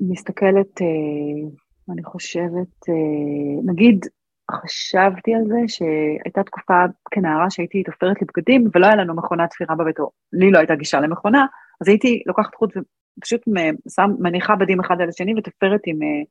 [0.10, 1.50] מסתכלת, אה,
[1.94, 4.06] אני חושבת, אה, נגיד,
[4.52, 6.74] חשבתי על זה שהייתה תקופה
[7.12, 11.00] כנערה שהייתי תופרת לבגדים ולא היה לנו מכונת תפירה בבית, או לי לא הייתה גישה
[11.00, 11.46] למכונה,
[11.82, 12.74] אז הייתי לוקחת חוט
[13.18, 13.42] ופשוט
[13.96, 16.24] שם, מניחה בדים אחד על השני ותופרת עם אה,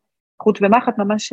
[0.42, 1.32] חוט ומחט ממש,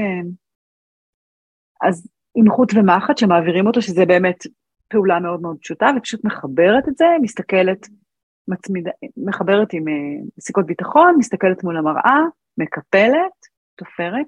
[1.81, 4.43] אז עם חוט ומחט שמעבירים אותו, שזה באמת
[4.87, 7.87] פעולה מאוד מאוד פשוטה, ופשוט מחברת את זה, מסתכלת,
[8.49, 12.19] מצמידה, מחברת עם uh, סיכות ביטחון, מסתכלת מול המראה,
[12.57, 13.37] מקפלת,
[13.75, 14.25] תופרת.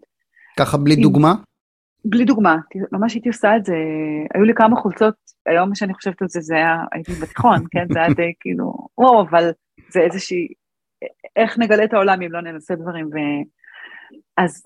[0.60, 1.34] ככה בלי עם, דוגמה?
[2.06, 2.58] בלי דוגמה,
[2.92, 3.76] ממש הייתי עושה את זה,
[4.34, 8.00] היו לי כמה חולצות, היום שאני חושבת על זה, זה היה, הייתי בתיכון, כן, זה
[8.00, 9.50] היה די כאילו, או, אבל
[9.92, 10.48] זה איזושהי,
[11.36, 13.18] איך נגלה את העולם אם לא ננסה דברים, ו...
[14.38, 14.64] אז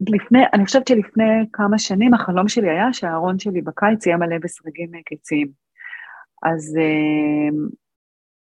[0.00, 4.90] לפני, אני חושבת שלפני כמה שנים החלום שלי היה שהארון שלי בקיץ יהיה מלא בסרגים
[5.04, 5.48] קיציים.
[6.42, 7.76] אז uh,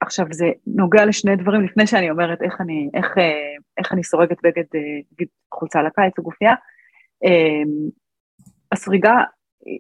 [0.00, 4.36] עכשיו זה נוגע לשני דברים לפני שאני אומרת איך אני, איך, uh, איך אני סורגת
[4.42, 6.54] בגד, uh, חולצה לקיץ או גופייה.
[7.24, 7.90] Uh,
[8.72, 9.14] הסריגה,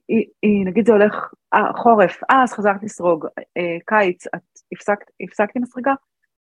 [0.08, 1.14] היא, היא, נגיד זה הולך,
[1.54, 4.40] אה, חורף, אה, אז חזרת לסרוג, אה, קיץ, את
[4.72, 5.94] הפסקת, הפסקת עם הסריגה?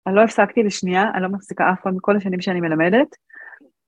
[0.08, 3.08] אני לא הפסקתי לשנייה, אני לא מפסיקה אף פעם מכל השנים שאני מלמדת.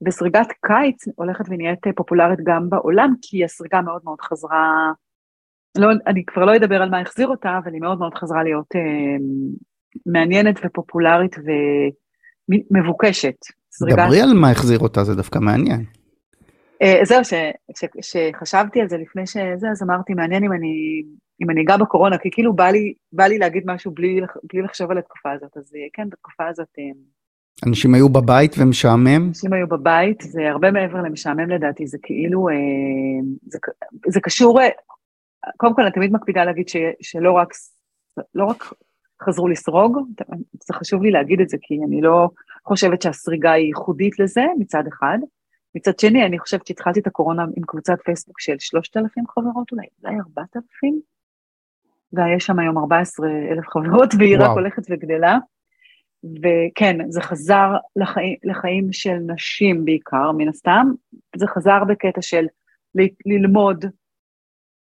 [0.07, 4.91] וסריגת קיץ הולכת ונהיית פופולרית גם בעולם, כי הסריגה מאוד מאוד חזרה,
[5.77, 8.75] לא, אני כבר לא אדבר על מה החזיר אותה, אבל היא מאוד מאוד חזרה להיות
[8.75, 8.81] אה,
[10.05, 11.35] מעניינת ופופולרית
[12.71, 13.35] ומבוקשת.
[13.89, 15.85] דברי על מה החזיר אותה, זה דווקא מעניין.
[16.81, 17.21] אה, זהו,
[18.01, 21.03] שחשבתי על זה לפני שזה, אז אמרתי, מעניין אם אני,
[21.43, 24.21] אם אני אגע בקורונה, כי כאילו בא לי, בא לי להגיד משהו בלי,
[24.53, 26.67] בלי לחשוב על התקופה הזאת, אז אה, כן, בתקופה הזאת...
[26.79, 26.83] אה,
[27.67, 29.27] אנשים היו בבית ומשעמם?
[29.27, 32.55] אנשים היו בבית, זה הרבה מעבר למשעמם לדעתי, זה כאילו, אה,
[33.47, 33.59] זה,
[34.07, 34.59] זה קשור,
[35.57, 37.49] קודם כל אני תמיד מקפידה להגיד ש, שלא רק,
[38.35, 38.63] לא רק
[39.23, 39.97] חזרו לסרוג,
[40.63, 42.29] זה חשוב לי להגיד את זה, כי אני לא
[42.65, 45.17] חושבת שהסריגה היא ייחודית לזה מצד אחד.
[45.75, 50.15] מצד שני, אני חושבת שהתחלתי את הקורונה עם קבוצת פייסבוק של 3,000 חברות, אולי, אולי
[50.37, 51.01] 4,000,
[52.13, 55.37] ויש שם היום 14,000 חברות, והיא רק הולכת וגדלה.
[56.23, 60.87] וכן, זה חזר לחיים, לחיים של נשים בעיקר, מן הסתם,
[61.35, 62.45] זה חזר בקטע של
[62.95, 63.85] ל- ללמוד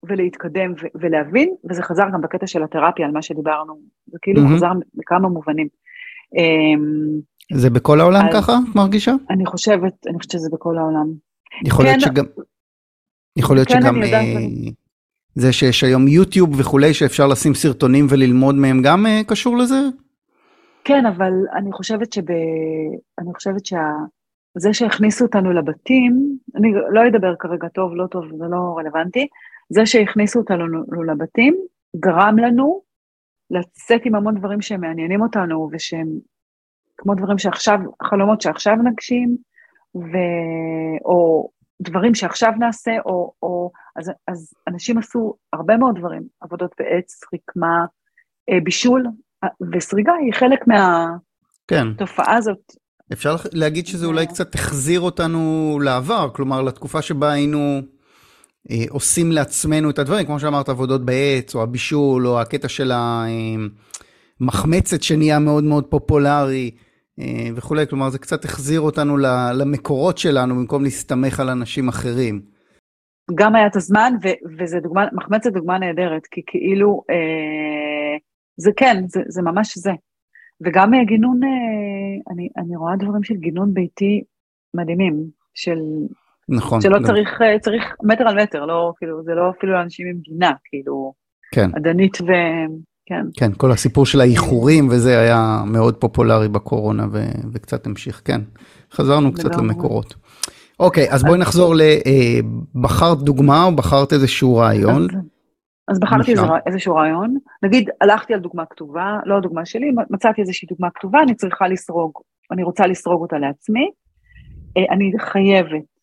[0.08, 3.74] ולהתקדם ו- ולהבין, וזה חזר גם בקטע של התרפיה, על מה שדיברנו,
[4.06, 4.54] זה כאילו mm-hmm.
[4.54, 5.68] חזר בכמה מובנים.
[6.36, 7.20] אמ,
[7.52, 9.12] זה בכל העולם אז, ככה, את מרגישה?
[9.30, 11.06] אני חושבת, אני חושבת שזה בכל העולם.
[11.64, 12.24] יכול להיות כן, שגם,
[13.36, 14.10] יכול להיות כן שגם אה,
[15.34, 19.80] זה שיש היום יוטיוב וכולי, שאפשר לשים סרטונים וללמוד מהם, גם אה, קשור לזה?
[20.84, 22.30] כן, אבל אני חושבת שב...
[23.18, 23.80] אני חושבת שה...
[24.58, 29.26] זה שהכניסו אותנו לבתים, אני לא אדבר כרגע טוב, לא טוב, זה לא רלוונטי,
[29.70, 30.64] זה שהכניסו אותנו
[31.05, 31.57] לבתים
[31.96, 32.83] גרם לנו
[33.50, 36.07] לצאת עם המון דברים שמעניינים אותנו ושהם
[36.96, 39.37] כמו דברים שעכשיו, חלומות שעכשיו נגשים,
[39.96, 40.16] ו...
[41.05, 41.48] או
[41.83, 47.85] דברים שעכשיו נעשה, או, או אז, אז אנשים עשו הרבה מאוד דברים, עבודות בעץ, רקמה,
[48.50, 49.07] אה, בישול,
[49.72, 52.37] וסריגה היא חלק מהתופעה כן.
[52.37, 52.72] הזאת.
[53.12, 57.81] אפשר להגיד שזה אולי קצת החזיר אותנו לעבר, כלומר לתקופה שבה היינו אה,
[58.90, 62.92] עושים לעצמנו את הדברים, כמו שאמרת, עבודות בעץ, או הבישול, או הקטע של
[64.40, 66.70] המחמצת שנהיה מאוד מאוד פופולרי.
[67.20, 69.16] אה, וכולי, כלומר זה קצת החזיר אותנו
[69.59, 72.42] למקורות שלנו במקום להסתמך על אנשים אחרים.
[73.35, 78.18] גם היה את הזמן, ו- וזה דוגמה, מחמצת דוגמה נהדרת, כי כאילו אה,
[78.57, 79.92] זה כן, זה, זה ממש זה.
[80.61, 84.22] וגם אה, גינון, אה, אני, אני רואה דברים של גינון ביתי
[84.74, 85.24] מדהימים,
[85.55, 85.79] של...
[86.48, 86.80] נכון.
[86.80, 87.07] שלא לא.
[87.07, 91.12] צריך, אה, צריך מטר על מטר, לא, כאילו, זה לא אפילו אנשים עם גינה, כאילו,
[91.52, 91.70] כן.
[91.74, 92.26] עדנית ו...
[93.07, 93.26] כן.
[93.37, 97.24] כן, כל הסיפור של האיחורים וזה היה מאוד פופולרי בקורונה ו...
[97.52, 98.40] וקצת המשיך, כן.
[98.92, 100.14] חזרנו קצת למקורות.
[100.80, 101.80] אוקיי, אז בואי נחזור ל...
[102.74, 105.02] בחרת דוגמה או בחרת איזשהו רעיון?
[105.02, 105.16] אז...
[105.88, 110.68] אז בחרתי איזה, איזשהו רעיון, נגיד הלכתי על דוגמה כתובה, לא דוגמה שלי, מצאתי איזושהי
[110.68, 112.12] דוגמה כתובה, אני צריכה לסרוג,
[112.52, 113.90] אני רוצה לסרוג אותה לעצמי,
[114.76, 115.93] אה, אני חייבת,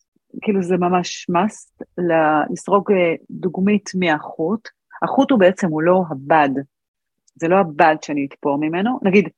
[0.42, 1.84] כאילו זה ממש must,
[2.50, 4.68] לסרוג אה, דוגמית מהחוט,
[5.02, 6.50] החוט הוא בעצם, הוא לא הבד,
[7.34, 9.28] זה לא הבד שאני אתפור ממנו, נגיד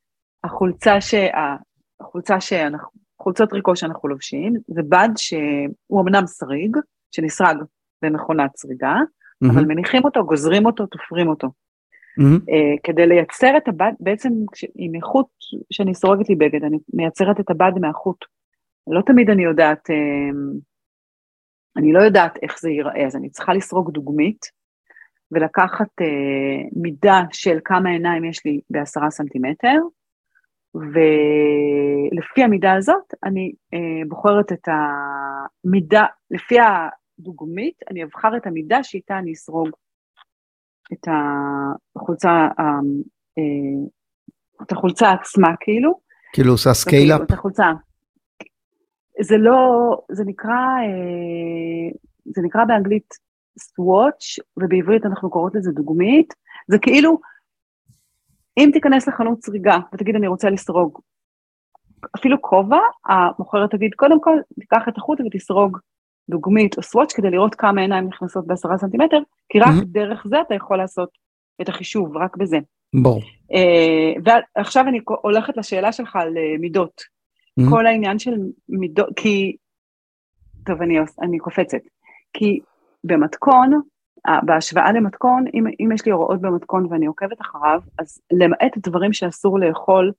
[0.45, 1.15] החולצה, ש...
[2.01, 2.89] החולצה שאנחנו,
[3.23, 6.77] חולצות ריקו שאנחנו לובשים, זה בד שהוא אמנם שריג,
[7.11, 7.57] שנסרג
[8.03, 9.53] במכונת סריגה, mm-hmm.
[9.53, 11.49] אבל מניחים אותו, גוזרים אותו, תופרים אותו.
[12.21, 12.41] Mm-hmm.
[12.51, 14.33] Uh, כדי לייצר את הבד, בעצם
[14.77, 15.27] עם איכות
[15.73, 18.25] שאני סורגת לי בגד, אני מייצרת את הבד מהחוט.
[18.87, 20.35] לא תמיד אני יודעת, uh,
[21.77, 24.47] אני לא יודעת איך זה ייראה, אז אני צריכה לסרוג דוגמית,
[25.33, 29.79] ולקחת uh, מידה של כמה עיניים יש לי בעשרה סנטימטר,
[30.75, 36.59] ולפי המידה הזאת אני אה, בוחרת את המידה, לפי
[37.19, 39.69] דוגמית, אני אבחר את המידה שאיתה אני אסרוג
[40.93, 41.09] את
[41.97, 43.45] החולצה, אה,
[44.63, 46.01] את החולצה עצמה כאילו.
[46.33, 47.21] כאילו עושה scale-up?
[47.23, 47.73] את החולצה.
[49.21, 49.59] זה לא,
[50.13, 53.15] זה נקרא, אה, זה נקרא באנגלית
[53.59, 54.25] swatch,
[54.57, 56.35] ובעברית אנחנו קוראות לזה דוגמית,
[56.69, 57.19] זה כאילו,
[58.59, 61.01] אם תיכנס לחנות סריגה ותגיד אני רוצה לסרוג
[62.17, 65.79] אפילו כובע, המוכרת תגיד, קודם כל, תיקח את החוט ותסרוג
[66.31, 69.87] דוגמית או סוואץ' כדי לראות כמה עיניים נכנסות בעשרה סנטימטר, כי רק mm-hmm.
[69.87, 71.09] דרך זה אתה יכול לעשות
[71.61, 72.59] את החישוב, רק בזה.
[73.03, 73.21] ברור.
[73.21, 74.21] Uh,
[74.57, 77.14] ועכשיו אני הולכת לשאלה שלך על uh, מידות.
[77.61, 77.71] Mm-hmm.
[77.71, 78.35] כל העניין של
[78.69, 79.57] מידות, כי...
[80.67, 81.79] טוב, אני, אני קופצת.
[82.33, 82.61] כי
[83.05, 83.81] במתכון,
[84.43, 89.61] בהשוואה למתכון, אם, אם יש לי הוראות במתכון ואני עוקבת אחריו, אז למעט דברים שאסור
[89.61, 90.13] לאכול,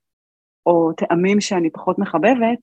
[0.65, 2.59] או טעמים שאני פחות מחבבת,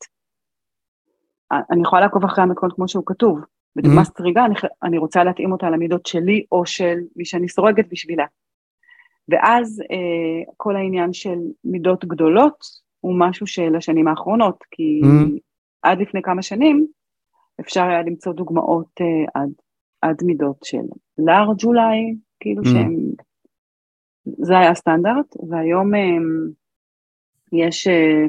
[1.70, 3.40] אני יכולה לעקוב אחרי המתכון כמו שהוא כתוב.
[3.76, 4.04] בדוגמה mm-hmm.
[4.04, 8.24] סטריגה, אני, אני רוצה להתאים אותה למידות שלי או של מי שאני סורגת בשבילה.
[9.28, 15.38] ואז אה, כל העניין של מידות גדולות הוא משהו של השנים האחרונות, כי mm-hmm.
[15.82, 16.86] עד לפני כמה שנים
[17.60, 19.50] אפשר היה למצוא דוגמאות אה, עד,
[20.02, 20.82] עד מידות של
[21.18, 22.68] לארג' אולי, כאילו mm-hmm.
[22.68, 22.96] שהם,
[24.24, 26.00] זה היה הסטנדרט, והיום אה,
[27.52, 28.24] יש אה,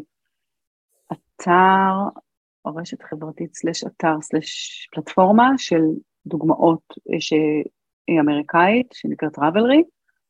[1.12, 2.20] אתר,
[2.66, 5.82] רשת חברתית סלש אתר סלש פלטפורמה של
[6.26, 6.84] דוגמאות
[7.20, 9.84] שהיא אמריקאית, שנקראת ראבלרי,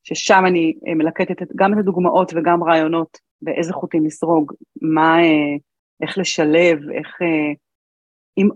[0.04, 5.18] ששם אני מלקטת גם את הדוגמאות וגם רעיונות באיזה חוטים לסרוג, מה,
[6.02, 7.18] איך לשלב, איך,
[8.36, 8.50] עם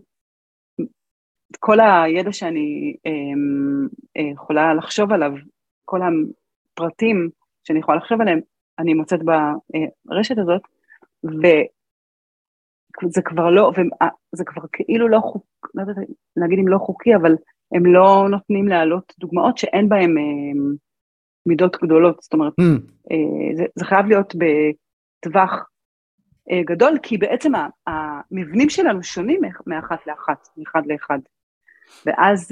[1.59, 2.95] כל הידע שאני
[4.33, 5.31] יכולה לחשוב עליו,
[5.85, 7.29] כל הפרטים
[7.63, 8.39] שאני יכולה לחשוב עליהם,
[8.79, 9.19] אני מוצאת
[10.05, 10.61] ברשת הזאת,
[13.03, 13.71] וזה כבר לא,
[14.33, 15.45] וזה כבר כאילו לא חוק,
[15.75, 15.95] לא יודעת
[16.35, 17.31] להגיד אם לא חוקי, אבל
[17.75, 20.23] הם לא נותנים להעלות דוגמאות שאין בהן אה,
[21.47, 22.81] מידות גדולות, זאת אומרת, mm.
[23.57, 25.51] זה, זה חייב להיות בטווח
[26.51, 27.51] אה, גדול, כי בעצם
[27.87, 31.19] המבנים שלנו שונים מאחת לאחת, מאחד לאחד.
[32.05, 32.51] ואז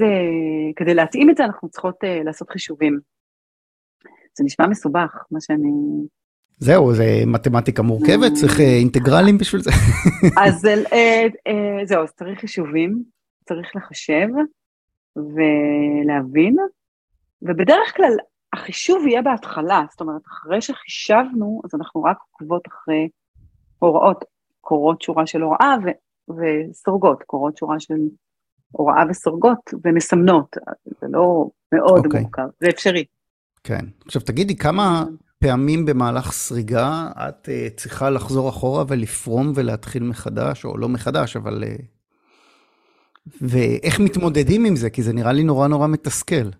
[0.76, 2.98] כדי להתאים את זה אנחנו צריכות לעשות חישובים.
[4.38, 6.06] זה נשמע מסובך, מה שאני...
[6.58, 9.70] זהו, זה מתמטיקה מורכבת, צריך אה, אינטגרלים בשביל זה.
[10.46, 13.02] אז אה, אה, זהו, אז צריך חישובים,
[13.48, 14.28] צריך לחשב
[15.16, 16.56] ולהבין,
[17.42, 18.12] ובדרך כלל
[18.56, 23.08] החישוב יהיה בהתחלה, זאת אומרת, אחרי שחישבנו, אז אנחנו רק עוקבות אחרי
[23.78, 24.24] הוראות,
[24.60, 27.94] קורות שורה של הוראה ו- וסורגות, קורות שורה של
[28.72, 30.56] הוראה וסורגות ומסמנות,
[31.00, 32.04] זה לא מאוד okay.
[32.06, 32.20] אוקיי.
[32.20, 33.04] מורכב, זה אפשרי.
[33.64, 33.84] כן.
[34.06, 35.04] עכשיו תגידי, כמה
[35.38, 41.64] פעמים במהלך סריגה את uh, צריכה לחזור אחורה ולפרום ולהתחיל מחדש, או לא מחדש, אבל...
[41.64, 41.82] Uh,
[43.40, 44.90] ואיך מתמודדים עם זה?
[44.90, 46.50] כי זה נראה לי נורא נורא מתסכל.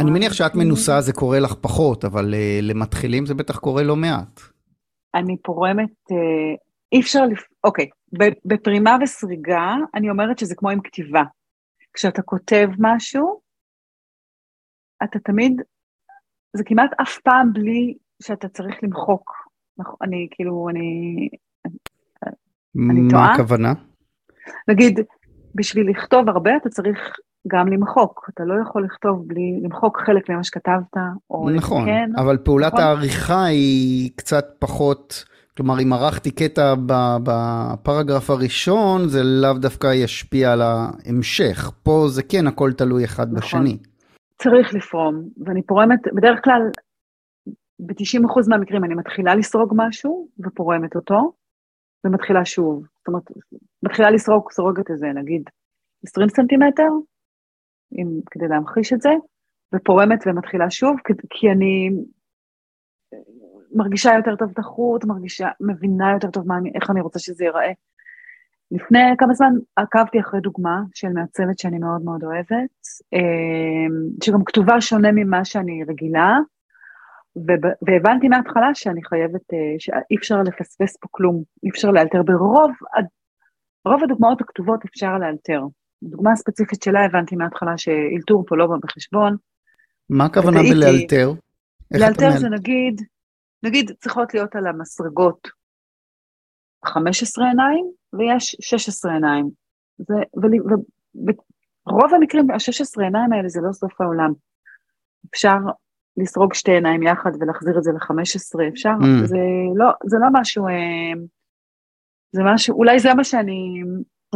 [0.00, 3.96] אני מניח שאת מנוסה, זה קורה לך פחות, אבל uh, למתחילים זה בטח קורה לא
[3.96, 4.40] מעט.
[5.14, 6.56] אני פורמת, uh,
[6.92, 7.42] אי אפשר, לפ...
[7.64, 7.88] אוקיי,
[8.44, 11.22] בפרימה וסריגה, אני אומרת שזה כמו עם כתיבה.
[11.94, 13.40] כשאתה כותב משהו,
[15.04, 15.62] אתה תמיד
[16.56, 19.30] זה כמעט אף פעם בלי שאתה צריך למחוק.
[19.78, 21.28] נכון, אני כאילו, אני...
[22.90, 23.26] אני טועה.
[23.26, 23.72] מה הכוונה?
[24.68, 25.00] נגיד,
[25.54, 26.98] בשביל לכתוב הרבה אתה צריך
[27.46, 30.96] גם למחוק, אתה לא יכול לכתוב בלי למחוק חלק ממה שכתבת,
[31.30, 32.10] או נכון, לתקן.
[32.16, 32.84] אבל פעולת נכון?
[32.84, 35.24] העריכה היא קצת פחות,
[35.56, 36.74] כלומר, אם ערכתי קטע
[37.22, 41.70] בפרגרף הראשון, זה לאו דווקא ישפיע על ההמשך.
[41.82, 43.38] פה זה כן, הכל תלוי אחד נכון.
[43.38, 43.78] בשני.
[44.42, 46.62] צריך לפרום, ואני פורמת, בדרך כלל,
[47.78, 51.32] ב-90% מהמקרים אני מתחילה לסרוג משהו ופורמת אותו,
[52.06, 52.86] ומתחילה שוב.
[52.98, 53.22] זאת אומרת,
[53.82, 55.42] מתחילה לסרוג, סרוגת איזה, נגיד,
[56.06, 56.88] 20 סנטימטר,
[57.92, 59.10] אם, כדי להמחיש את זה,
[59.74, 60.96] ופורמת ומתחילה שוב,
[61.30, 61.90] כי, אני
[63.74, 67.72] מרגישה יותר טוב את החוט, מרגישה, מבינה יותר טוב מה איך אני רוצה שזה ייראה.
[68.70, 72.80] לפני כמה זמן עקבתי אחרי דוגמה של מעצבת שאני מאוד מאוד אוהבת,
[73.12, 76.38] אמ, שגם כתובה שונה ממה שאני רגילה,
[77.86, 82.22] והבנתי מההתחלה שאני חייבת, אה, שאי אפשר לפספס פה כלום, אי אפשר לאלתר.
[82.22, 82.70] ברוב
[83.86, 85.60] רוב הדוגמאות הכתובות אפשר לאלתר.
[86.02, 89.36] דוגמה הספציפית שלה הבנתי מההתחלה שאילתור פה לא בא בחשבון.
[90.10, 91.32] מה הכוונה בלאלתר?
[91.90, 93.02] לאלתר זה נגיד,
[93.62, 95.48] נגיד צריכות להיות על המסרגות
[96.84, 99.50] 15 עיניים ויש 16 עיניים.
[100.00, 104.32] וברוב המקרים, ה-16 עיניים האלה זה לא סוף העולם.
[105.30, 105.56] אפשר
[106.16, 109.26] לסרוג שתי עיניים יחד ולהחזיר את זה ל-15, אפשר, ממ.
[109.26, 109.36] זה,
[109.76, 111.12] לא, זה לא משהו, אה,
[112.32, 113.82] זה משהו, אולי זה מה שאני,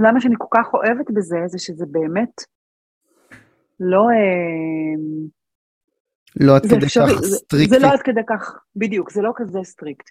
[0.01, 2.45] אולי מה שאני כל כך אוהבת בזה, זה שזה באמת
[3.81, 4.01] לא...
[4.11, 4.95] אה,
[6.41, 7.69] לא עד כדי כך סטריקטי.
[7.69, 10.11] זה לא עד כדי כך, בדיוק, זה לא כזה strict.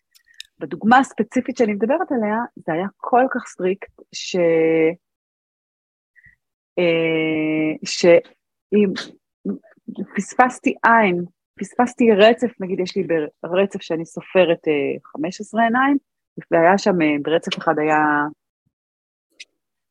[0.59, 4.35] בדוגמה הספציפית שאני מדברת עליה, זה היה כל כך strict, ש...
[6.79, 8.93] אה, שאם
[10.15, 11.25] פספסתי עין,
[11.59, 13.07] פספסתי רצף, נגיד יש לי
[13.43, 14.59] ברצף שאני סופרת
[15.03, 15.97] 15 עיניים,
[16.51, 18.01] והיה שם, ברצף אחד היה,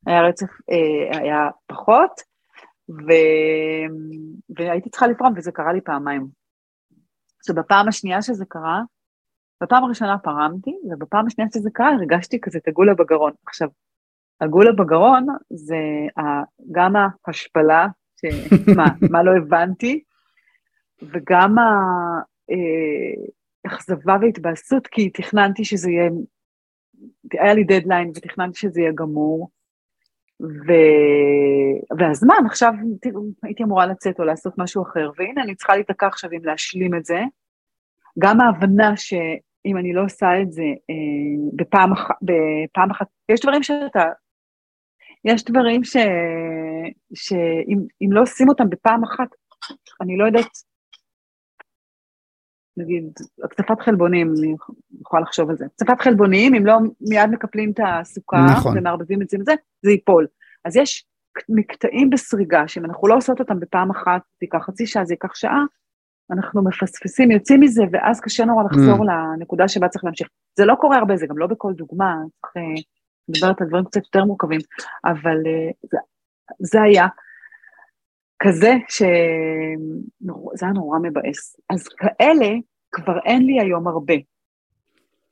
[0.08, 0.46] היה רצף,
[1.12, 2.10] היה פחות,
[2.90, 3.12] ו...
[4.56, 6.26] והייתי צריכה לפרום, וזה קרה לי פעמיים.
[7.38, 8.80] עכשיו, בפעם השנייה שזה קרה,
[9.62, 13.32] בפעם הראשונה פרמתי, ובפעם השנייה שזה קרה, הרגשתי כזה את הגולה בגרון.
[13.46, 13.68] עכשיו,
[14.40, 15.76] הגולה בגרון זה
[16.72, 17.86] גם ההשפלה,
[18.20, 20.02] שמה, מה לא הבנתי,
[21.02, 21.54] וגם
[23.64, 26.10] האכזבה אה, והתבאסות, כי תכננתי שזה יהיה,
[27.32, 29.50] היה לי דדליין ותכננתי שזה יהיה גמור,
[30.40, 30.72] ו...
[31.98, 32.72] והזמן, עכשיו
[33.42, 37.04] הייתי אמורה לצאת או לעשות משהו אחר, והנה אני צריכה להיתקע עכשיו עם להשלים את
[37.04, 37.20] זה.
[38.18, 42.10] גם ההבנה שאם אני לא עושה את זה אה, בפעם, אח...
[42.22, 44.04] בפעם אחת, יש דברים שאתה,
[45.24, 45.96] יש דברים ש...
[47.14, 49.28] שאם לא עושים אותם בפעם אחת,
[50.00, 50.50] אני לא יודעת,
[52.78, 53.04] נגיד,
[53.44, 54.54] הקצפת חלבונים, אני
[55.00, 55.66] יכולה לחשוב על זה.
[55.66, 58.78] הקצפת חלבונים, אם לא מיד מקפלים את הסוכר נכון.
[58.78, 59.52] ומערבבים את זה עם זה,
[59.82, 60.26] זה ייפול.
[60.64, 61.06] אז יש
[61.48, 65.34] מקטעים בסריגה, שאם אנחנו לא עושות אותם בפעם אחת, זה ייקח חצי שעה, זה ייקח
[65.34, 65.64] שעה,
[66.30, 69.08] אנחנו מפספסים, יוצאים מזה, ואז קשה נורא לחזור mm.
[69.36, 70.28] לנקודה שבה צריך להמשיך.
[70.58, 72.54] זה לא קורה הרבה, זה גם לא בכל דוגמה, צריך
[73.28, 74.60] לדבר על דברים קצת יותר מורכבים,
[75.04, 75.98] אבל uh, זה,
[76.60, 77.06] זה היה
[78.38, 79.06] כזה שזה
[80.66, 81.60] היה נורא מבאס.
[81.70, 82.48] אז כאלה
[82.92, 84.14] כבר אין לי היום הרבה.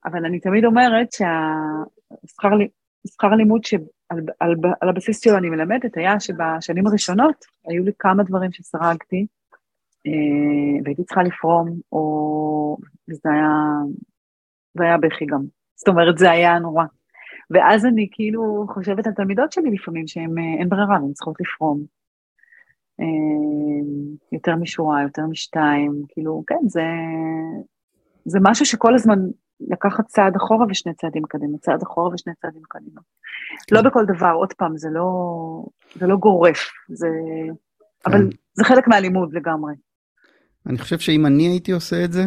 [0.05, 2.49] אבל אני תמיד אומרת שהשכר
[3.37, 3.81] לימוד שעל
[4.41, 9.27] על, על הבסיס שלו אני מלמדת היה שבשנים הראשונות היו לי כמה דברים שסרגתי,
[10.07, 12.77] אה, והייתי צריכה לפרום, או...
[13.11, 13.49] וזה היה...
[14.79, 15.41] זה היה בכי גם.
[15.77, 16.85] זאת אומרת, זה היה נורא.
[17.51, 21.85] ואז אני כאילו חושבת על תלמידות שלי לפעמים, שהן אה, אין ברירה, והן צריכות לפרום.
[23.01, 23.07] אה,
[24.33, 26.85] יותר משורה, יותר משתיים, כאילו, כן, זה,
[28.25, 29.19] זה משהו שכל הזמן
[29.61, 33.01] לקחת צעד אחורה ושני צעדים קדימה, צעד אחורה ושני צעדים קדימה.
[33.73, 35.09] לא בכל דבר, עוד פעם, זה לא,
[35.95, 37.09] זה לא גורף, זה...
[38.07, 39.75] אבל זה חלק מהלימוד לגמרי.
[40.67, 42.25] אני חושב שאם אני הייתי עושה את זה,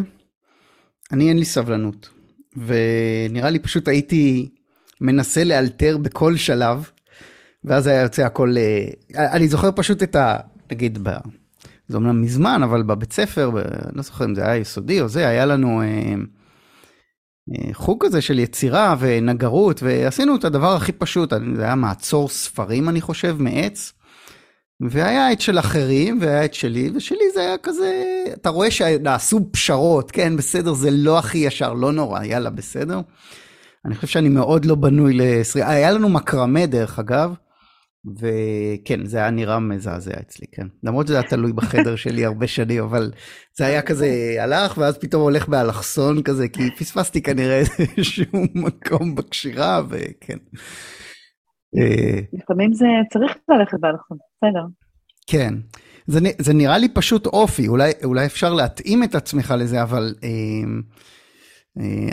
[1.11, 2.09] אני אין לי סבלנות.
[2.57, 4.49] ונראה לי פשוט הייתי
[5.01, 6.89] מנסה לאלתר בכל שלב,
[7.63, 8.55] ואז היה יוצא הכל...
[8.57, 10.37] אה, אני זוכר פשוט את ה...
[10.71, 11.09] נגיד, ב...
[11.87, 13.57] זה אומנם מזמן, אבל בבית ספר, ב...
[13.93, 16.13] לא זוכר אם זה היה יסודי או זה, היה לנו אה,
[17.55, 22.89] אה, חוג כזה של יצירה ונגרות, ועשינו את הדבר הכי פשוט, זה היה מעצור ספרים,
[22.89, 23.93] אני חושב, מעץ.
[24.81, 30.11] והיה את של אחרים, והיה את שלי, ושלי זה היה כזה, אתה רואה שנעשו פשרות,
[30.11, 33.01] כן, בסדר, זה לא הכי ישר, לא נורא, יאללה, בסדר.
[33.85, 35.71] אני חושב שאני מאוד לא בנוי לשריעה.
[35.71, 37.33] היה לנו מקרמה, דרך אגב,
[38.05, 40.67] וכן, זה היה נראה מזעזע אצלי, כן.
[40.83, 43.11] למרות שזה היה תלוי בחדר שלי הרבה שנים, אבל
[43.57, 47.61] זה היה כזה, הלך, ואז פתאום הולך באלכסון כזה, כי פספסתי כנראה
[47.97, 50.37] איזשהו מקום בקשירה, וכן.
[51.77, 54.65] אה, לפעמים זה צריך ללכת באלכסון, בסדר.
[55.27, 55.53] כן.
[56.07, 60.29] זה, זה נראה לי פשוט אופי, אולי, אולי אפשר להתאים את עצמך לזה, אבל אה,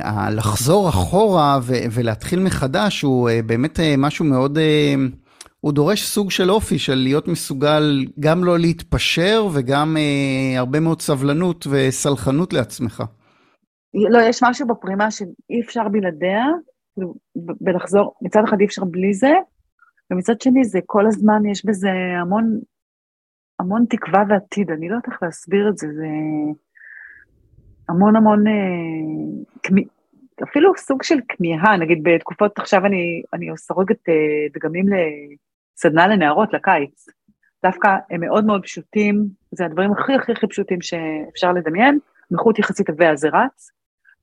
[0.04, 4.94] אה, לחזור אחורה ו, ולהתחיל מחדש הוא אה, באמת אה, משהו מאוד, אה,
[5.66, 11.00] הוא דורש סוג של אופי, של להיות מסוגל גם לא להתפשר וגם אה, הרבה מאוד
[11.00, 13.02] סבלנות וסלחנות לעצמך.
[13.94, 16.44] לא, יש משהו בפרימה שאי אפשר בלעדיה,
[16.94, 17.14] כאילו,
[17.60, 19.32] בלחזור, מצד אחד אי אפשר בלי זה,
[20.10, 21.90] ומצד שני זה כל הזמן, יש בזה
[22.20, 22.60] המון,
[23.60, 26.06] המון תקווה ועתיד, אני לא יודעת איך להסביר את זה, זה
[27.88, 29.82] המון המון, אה,
[30.42, 34.14] אפילו סוג של כמיהה, נגיד בתקופות, עכשיו אני, אני סורגת אה,
[34.54, 34.86] דגמים
[35.76, 37.06] לסדנה לנערות לקיץ,
[37.62, 41.98] דווקא הם מאוד מאוד פשוטים, זה הדברים הכי הכי הכי פשוטים שאפשר לדמיין,
[42.30, 43.70] נוחות יחסית הווה זה רץ,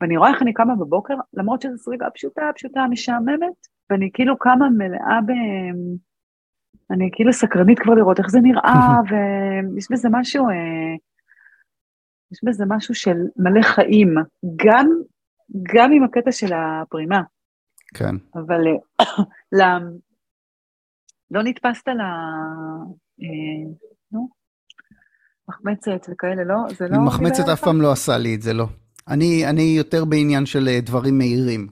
[0.02, 4.70] ואני רואה איך אני קמה בבוקר, למרות שזו סריגה פשוטה, פשוטה, משעממת, ואני כאילו קמה
[4.70, 5.32] מלאה ב...
[6.92, 10.96] אני כאילו סקרנית כבר לראות איך זה נראה, ויש בזה משהו, אה,
[12.32, 14.16] יש בזה משהו של מלא חיים,
[14.56, 14.90] גם,
[15.76, 17.22] גם עם הקטע של הפרימה.
[17.94, 18.16] כן.
[18.36, 18.62] אבל
[19.58, 19.62] ל...
[21.34, 22.02] לא נתפסת ל...
[23.22, 23.74] אה,
[24.12, 24.30] נו,
[25.50, 26.56] מחמצת וכאלה, לא?
[26.78, 27.00] זה לא...
[27.00, 28.68] מחמצת אף פעם לא עשה לי את זה, לא.
[29.08, 31.68] אני, אני יותר בעניין של אה, דברים מהירים.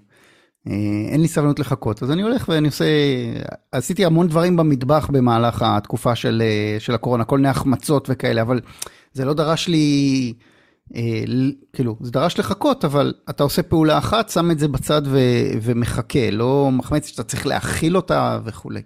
[0.67, 0.73] אה,
[1.11, 2.85] אין לי סבלנות לחכות, אז אני הולך ואני עושה,
[3.71, 8.59] עשיתי המון דברים במטבח במהלך התקופה של, אה, של הקורונה, כל מיני החמצות וכאלה, אבל
[9.13, 10.33] זה לא דרש לי,
[11.73, 15.17] כאילו, זה דרש לחכות, אבל אתה עושה פעולה אחת, שם את זה בצד ו,
[15.61, 18.81] ומחכה, לא מחמצת שאתה צריך להכיל אותה וכולי.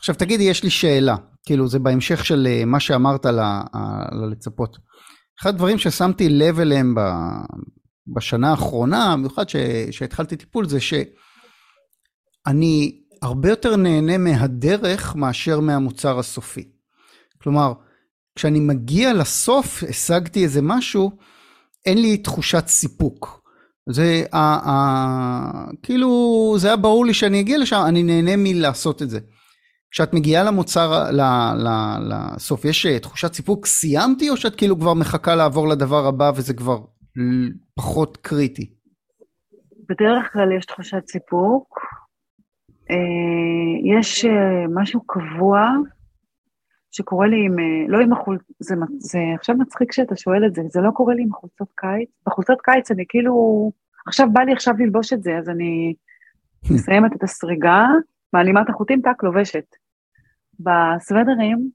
[0.00, 4.78] עכשיו תגידי, יש לי שאלה, כאילו זה בהמשך של אה, מה שאמרת על הלצפות.
[5.40, 6.94] אחד הדברים ששמתי לב אליהם
[8.16, 9.44] בשנה האחרונה, במיוחד
[9.90, 11.02] שהתחלתי טיפול, זה שאני
[13.22, 16.68] הרבה יותר נהנה מהדרך מאשר מהמוצר הסופי.
[17.42, 17.72] כלומר,
[18.36, 21.10] כשאני מגיע לסוף, השגתי איזה משהו,
[21.86, 23.40] אין לי תחושת סיפוק.
[23.90, 29.10] זה, ה, ה, כאילו, זה היה ברור לי שאני אגיע לשם, אני נהנה מלעשות את
[29.10, 29.18] זה.
[29.90, 31.20] כשאת מגיעה למוצר, ל,
[31.56, 31.68] ל,
[32.08, 36.54] לסוף, יש אה, תחושת סיפוק, סיימתי, או שאת כאילו כבר מחכה לעבור לדבר הבא וזה
[36.54, 36.78] כבר
[37.74, 38.70] פחות קריטי?
[39.88, 41.78] בדרך כלל יש תחושת סיפוק.
[42.90, 45.68] אה, יש אה, משהו קבוע
[46.90, 47.56] שקורה לי עם,
[47.88, 51.22] לא עם החולצות, זה, זה עכשיו מצחיק שאתה שואל את זה, זה לא קורה לי
[51.22, 52.08] עם חולצות קיץ.
[52.26, 53.32] בחולצות קיץ אני כאילו,
[54.06, 55.94] עכשיו בא לי עכשיו ללבוש את זה, אז אני
[56.74, 57.86] מסיימת את הסריגה,
[58.32, 59.64] מעלימה את החוטים, טק, לובשת.
[60.62, 61.70] בסוודרים,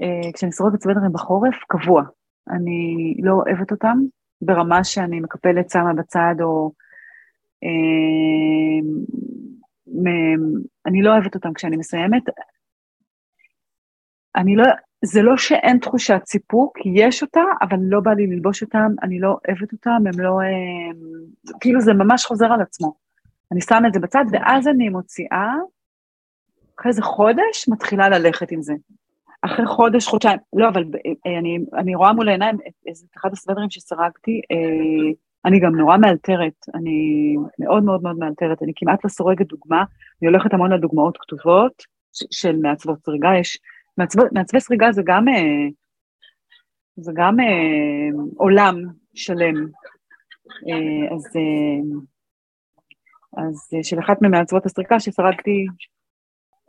[0.00, 2.02] אה, כשאני שורדת סוודרים בחורף, קבוע.
[2.50, 3.98] אני לא אוהבת אותם,
[4.40, 6.72] ברמה שאני מקפלת, שמה בצד, או...
[7.64, 8.78] אה,
[10.86, 12.22] אני לא אוהבת אותם כשאני מסיימת.
[14.36, 14.64] אני לא,
[15.04, 19.28] זה לא שאין תחושת סיפוק, יש אותה, אבל לא בא לי ללבוש אותם, אני לא
[19.28, 20.40] אוהבת אותם, הם לא...
[20.40, 20.96] הם,
[21.60, 22.94] כאילו זה ממש חוזר על עצמו.
[23.52, 25.54] אני שמה את זה בצד, ואז אני מוציאה,
[26.82, 28.74] אחרי איזה חודש, מתחילה ללכת עם זה.
[29.42, 30.84] אחרי חודש, חודשיים, לא, אבל
[31.26, 32.56] אה, אני, אני רואה מול העיניים
[32.88, 35.12] את אחד הסוודרים שסרגתי, אה,
[35.44, 39.84] אני גם נורא מאלתרת, אני מאוד מאוד מאוד מאלתרת, אני כמעט לא סורגת דוגמה,
[40.22, 41.82] אני הולכת המון לדוגמאות כתובות
[42.30, 43.58] של מעצבות סריגה, יש
[44.32, 45.68] מעצבי סריגה זה גם, אה,
[46.96, 48.76] זה גם אה, עולם
[49.14, 49.54] שלם.
[50.68, 51.26] אה, אז,
[53.36, 55.66] אז של אחת ממעצבות הסריקה שסרגתי,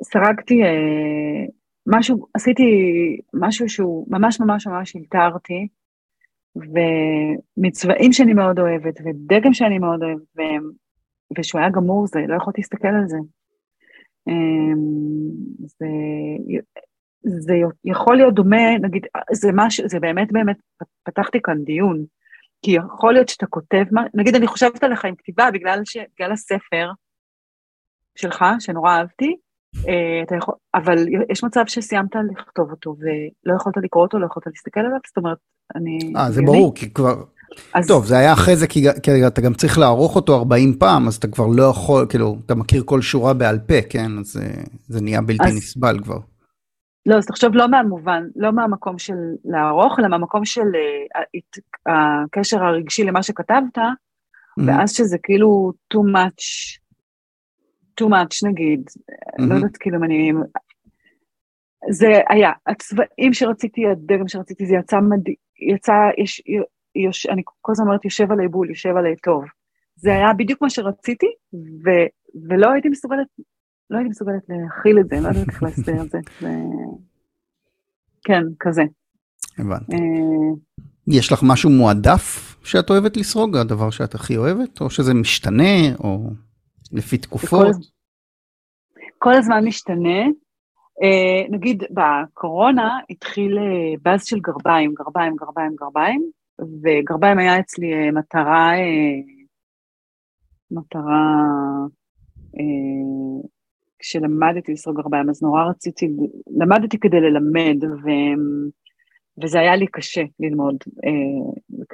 [0.03, 0.61] סרגתי
[1.87, 2.63] משהו, עשיתי
[3.33, 5.67] משהו שהוא ממש ממש ממש הלתרתי,
[6.55, 10.41] ומצבעים שאני מאוד אוהבת, ודגם שאני מאוד אוהבת, ו...
[11.37, 13.17] ושהוא היה גמור, זה, לא יכולתי להסתכל על זה.
[15.65, 15.85] זה
[17.25, 17.53] זה
[17.85, 20.57] יכול להיות דומה, נגיד, זה משהו, זה באמת באמת,
[21.03, 22.05] פתחתי כאן דיון,
[22.61, 23.83] כי יכול להיות שאתה כותב,
[24.13, 26.91] נגיד אני חושבת עליך עם כתיבה בגלל, ש, בגלל הספר
[28.15, 29.35] שלך, שנורא אהבתי, אה,
[30.23, 30.97] אתה יכול, אבל
[31.29, 35.37] יש מצב שסיימת לכתוב אותו ולא יכולת לקרוא אותו, לא יכולת להסתכל עליו, זאת אומרת,
[35.75, 36.13] אני...
[36.17, 37.23] אה, זה ברור, כי כבר...
[37.73, 37.87] אז...
[37.87, 41.15] טוב, זה היה אחרי זה, כי, כי אתה גם צריך לערוך אותו 40 פעם, אז
[41.15, 44.11] אתה כבר לא יכול, כאילו, אתה מכיר כל שורה בעל פה, כן?
[44.19, 44.43] אז זה,
[44.87, 45.55] זה נהיה בלתי אז...
[45.55, 46.19] נסבל כבר.
[47.05, 49.13] לא, אז תחשוב לא מהמובן, לא מהמקום של
[49.45, 54.63] לערוך, אלא מהמקום של uh, הקשר הרגשי למה שכתבת, mm-hmm.
[54.67, 56.43] ואז שזה כאילו too much,
[58.01, 59.43] too much נגיד, mm-hmm.
[59.49, 60.31] לא יודעת כאילו אם אני...
[61.89, 65.35] זה היה, הצבעים שרציתי, הדגם שרציתי, זה יצא מדהים,
[65.73, 66.41] יצא, יש,
[66.95, 69.43] יש, אני כל הזמן אומרת, יושב עלי בול, יושב עלי טוב.
[69.95, 71.89] זה היה בדיוק מה שרציתי, ו,
[72.49, 73.27] ולא הייתי מסוגלת
[73.89, 76.19] לא הייתי מסוגלת להכיל את זה, לא יודעת איך להסביר את זה.
[78.23, 78.83] כן, כזה.
[79.57, 79.95] הבנתי.
[79.95, 79.99] אה,
[81.07, 86.29] יש לך משהו מועדף שאת אוהבת לסרוג, הדבר שאת הכי אוהבת, או שזה משתנה, או
[86.93, 87.75] לפי תקופות?
[89.17, 90.25] כל הזמן משתנה.
[91.03, 96.29] Uh, נגיד בקורונה התחיל uh, באז של גרביים, גרביים, גרביים, גרביים,
[96.59, 98.71] וגרביים היה אצלי uh, מטרה,
[100.71, 101.45] מטרה
[104.03, 106.09] כשלמדתי לסרוג גרביים, אז נורא רציתי,
[106.57, 108.09] למדתי כדי ללמד, ו...
[109.43, 110.75] וזה היה לי קשה ללמוד.
[111.05, 111.89] אה,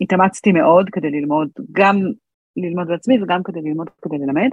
[0.00, 1.96] התאמצתי מאוד כדי ללמוד, גם
[2.56, 4.50] ללמוד בעצמי וגם כדי ללמוד כדי ללמד,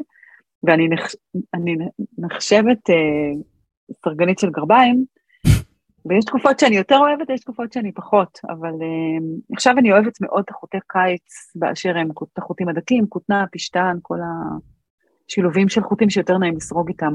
[0.64, 1.16] ואני נחש...
[2.18, 3.42] נחשבת אה,
[4.04, 5.06] סרגנית של גרביים,
[6.06, 10.44] ויש תקופות שאני יותר אוהבת, יש תקופות שאני פחות, אבל אה, עכשיו אני אוהבת מאוד
[10.46, 14.58] את החוטי קיץ באשר הם, את החוטים הדקים, כותנה, פשטן, כל ה...
[15.28, 17.14] שילובים של חוטים שיותר נעים לסרוג איתם.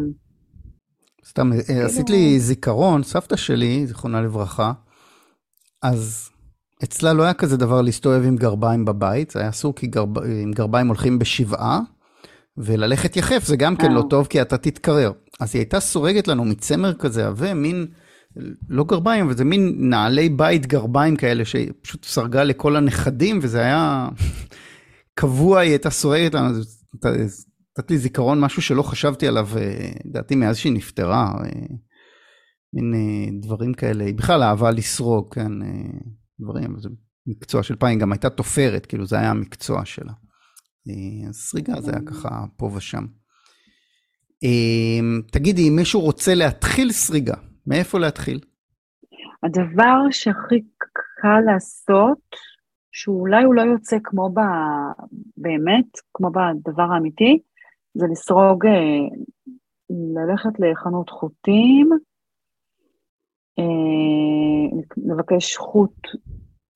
[1.25, 4.73] סתם, אה, כאילו- עשית לי זיכרון, סבתא שלי, זיכרונה לברכה,
[5.83, 6.31] אז
[6.83, 10.19] אצלה לא היה כזה דבר להסתובב עם גרביים בבית, זה היה אסור כי גרב...
[10.19, 11.81] עם גרביים הולכים בשבעה,
[12.57, 14.05] וללכת יחף זה גם כן לא.
[14.11, 15.13] טוב כי אתה תתקרר.
[15.41, 17.87] אז היא הייתה סורגת לנו מצמר כזה עבה, מין,
[18.69, 24.09] לא גרביים, אבל זה מין נעלי בית גרביים כאלה, שפשוט סרגה לכל הנכדים, וזה היה
[25.21, 26.59] קבוע, היא הייתה סורגת לנו,
[27.79, 31.33] נתת לי זיכרון, משהו שלא חשבתי עליו, אה, לדעתי, מאז שהיא נפטרה.
[31.45, 31.51] אה,
[32.75, 35.53] מין אה, דברים כאלה, היא בכלל אהבה לסרוג, כן,
[36.41, 36.89] דברים, זה
[37.27, 40.13] מקצוע של פעם, היא גם הייתה תופרת, כאילו זה היה המקצוע שלה.
[41.29, 43.05] אז סריגה זה היה ככה פה ושם.
[44.43, 47.35] אמ, תגידי, אם מישהו רוצה להתחיל סריגה,
[47.67, 48.41] מאיפה להתחיל?
[49.43, 50.61] הדבר שהכי
[51.21, 52.37] קל לעשות,
[52.93, 54.41] שאולי הוא לא יוצא כמו ב...
[55.37, 57.39] באמת, כמו בדבר האמיתי,
[57.95, 58.73] זה לסרוג, אה,
[59.91, 61.99] ללכת לחנות חוטים, אה,
[64.97, 66.07] לבקש חוט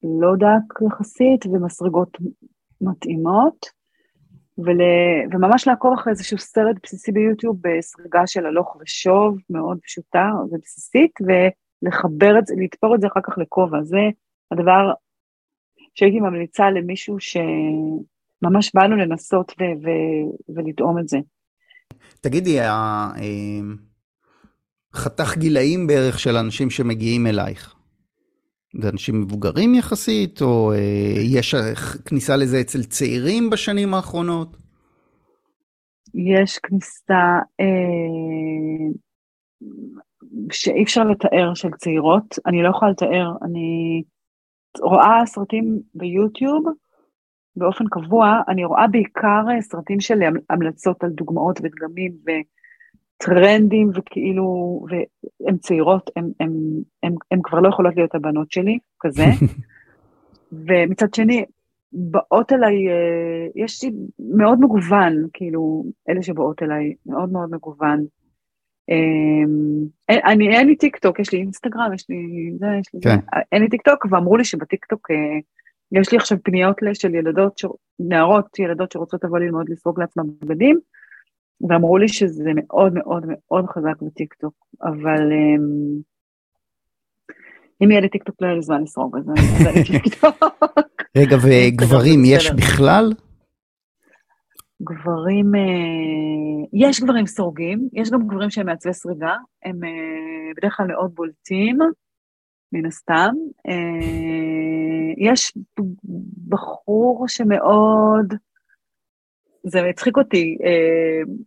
[0.03, 2.19] לא דק יחסית ומסרגות
[2.81, 3.67] מתאימות,
[4.59, 4.81] ול...
[5.33, 12.39] וממש לעקוב אחרי איזשהו סרט בסיסי ביוטיוב בסריגה של הלוך ושוב, מאוד פשוטה ובסיסית, ולחבר
[12.39, 13.83] את זה, לתפור את זה אחר כך לכובע.
[13.83, 13.99] זה
[14.51, 14.93] הדבר
[15.95, 21.19] שהייתי ממליצה למישהו שממש באנו לנסות ו- ו- ולטעום את זה.
[22.21, 22.61] תגידי,
[24.95, 27.75] החתך אה, גילאים בערך של אנשים שמגיעים אלייך,
[28.81, 30.79] זה אנשים מבוגרים יחסית, או אה,
[31.23, 31.55] יש
[32.05, 34.57] כניסה לזה אצל צעירים בשנים האחרונות?
[36.15, 37.67] יש כניסה אה,
[40.53, 44.03] שאי אפשר לתאר של צעירות, אני לא יכולה לתאר, אני
[44.81, 46.65] רואה סרטים ביוטיוב
[47.57, 50.19] באופן קבוע, אני רואה בעיקר סרטים של
[50.51, 52.13] המלצות על דוגמאות ודגמים
[53.23, 56.11] וטרנדים וכאילו, והן צעירות,
[57.31, 59.25] הן כבר לא יכולות להיות הבנות שלי, כזה.
[60.67, 61.45] ומצד שני,
[61.93, 68.05] באות אליי, אה, יש לי מאוד מגוון, כאילו, אלה שבאות אליי, מאוד מאוד מגוון.
[68.89, 72.17] אמ, אני, אין לי טיק טוק, יש לי אינסטגרם, יש לי
[72.59, 73.11] זה, יש לי כן.
[73.11, 75.39] זה, אין לי טיק טוק, ואמרו לי שבטיק טוק אה,
[76.01, 77.61] יש לי עכשיו פניות של ילדות,
[78.01, 80.81] נערות, ילדות שרוצות לבוא ללמוד לסרוג לעצמם בגדים,
[81.69, 86.01] ואמרו לי שזה מאוד מאוד מאוד חזק בטיק טוק, אבל אמ,
[87.83, 90.15] אם יהיה לי טיק טוק לא יהיה לי זמן לסרוג, אז אני אעשה לי טיק
[90.15, 90.45] טוק.
[91.17, 93.13] רגע, וגברים יש בכלל?
[94.83, 99.35] גברים, אה, יש גברים סורגים, יש גם גברים שהם מעצבי סריגה,
[99.65, 101.79] הם אה, בדרך כלל מאוד בולטים,
[102.73, 103.35] מן הסתם.
[103.69, 105.53] אה, יש
[106.49, 108.35] בחור שמאוד,
[109.65, 110.57] זה הצחיק אותי,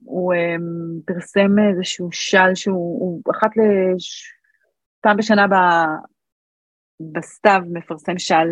[0.03, 0.33] הוא
[1.05, 4.33] פרסם איזשהו של שהוא אחת לש...
[5.01, 5.55] פעם בשנה ב...
[7.13, 8.47] בסתיו מפרסם של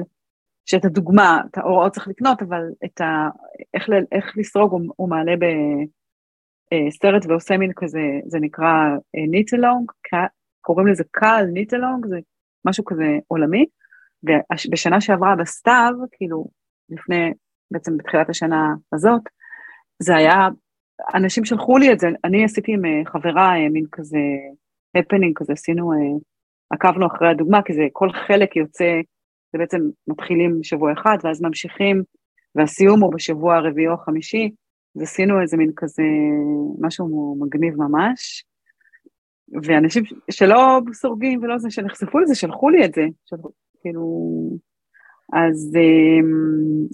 [0.66, 3.30] שאת הדוגמה, את ההוראות צריך לקנות, אבל את ה...
[3.74, 3.93] איך, ל...
[4.12, 8.74] איך לסרוג הוא, הוא מעלה בסרט ועושה מין כזה, זה נקרא
[9.32, 9.91] knit-along,
[10.62, 12.20] קוראים לזה KAL, knit-along, זה
[12.66, 13.66] משהו כזה עולמי,
[14.24, 16.45] ובשנה שעברה בסתיו, כאילו,
[16.89, 17.34] לפני,
[17.72, 19.22] בעצם בתחילת השנה הזאת,
[20.00, 20.47] זה היה,
[21.14, 24.18] אנשים שלחו לי את זה, אני עשיתי עם אה, חברה אה, מין כזה,
[24.95, 25.97] הפנינג כזה, עשינו, אה,
[26.70, 29.02] עקבנו אחרי הדוגמה, כי זה כל חלק יוצא
[29.54, 32.04] זה בעצם מתחילים בשבוע אחד ואז ממשיכים,
[32.56, 34.52] והסיום הוא בשבוע הרביעי או החמישי,
[34.95, 36.04] אז עשינו איזה מין כזה
[36.80, 38.45] משהו מגניב ממש.
[39.64, 43.36] ואנשים שלא סורגים ולא זה, שנחשפו לזה, שלחו לי את זה, של,
[43.82, 44.30] כאילו...
[45.34, 45.78] אז,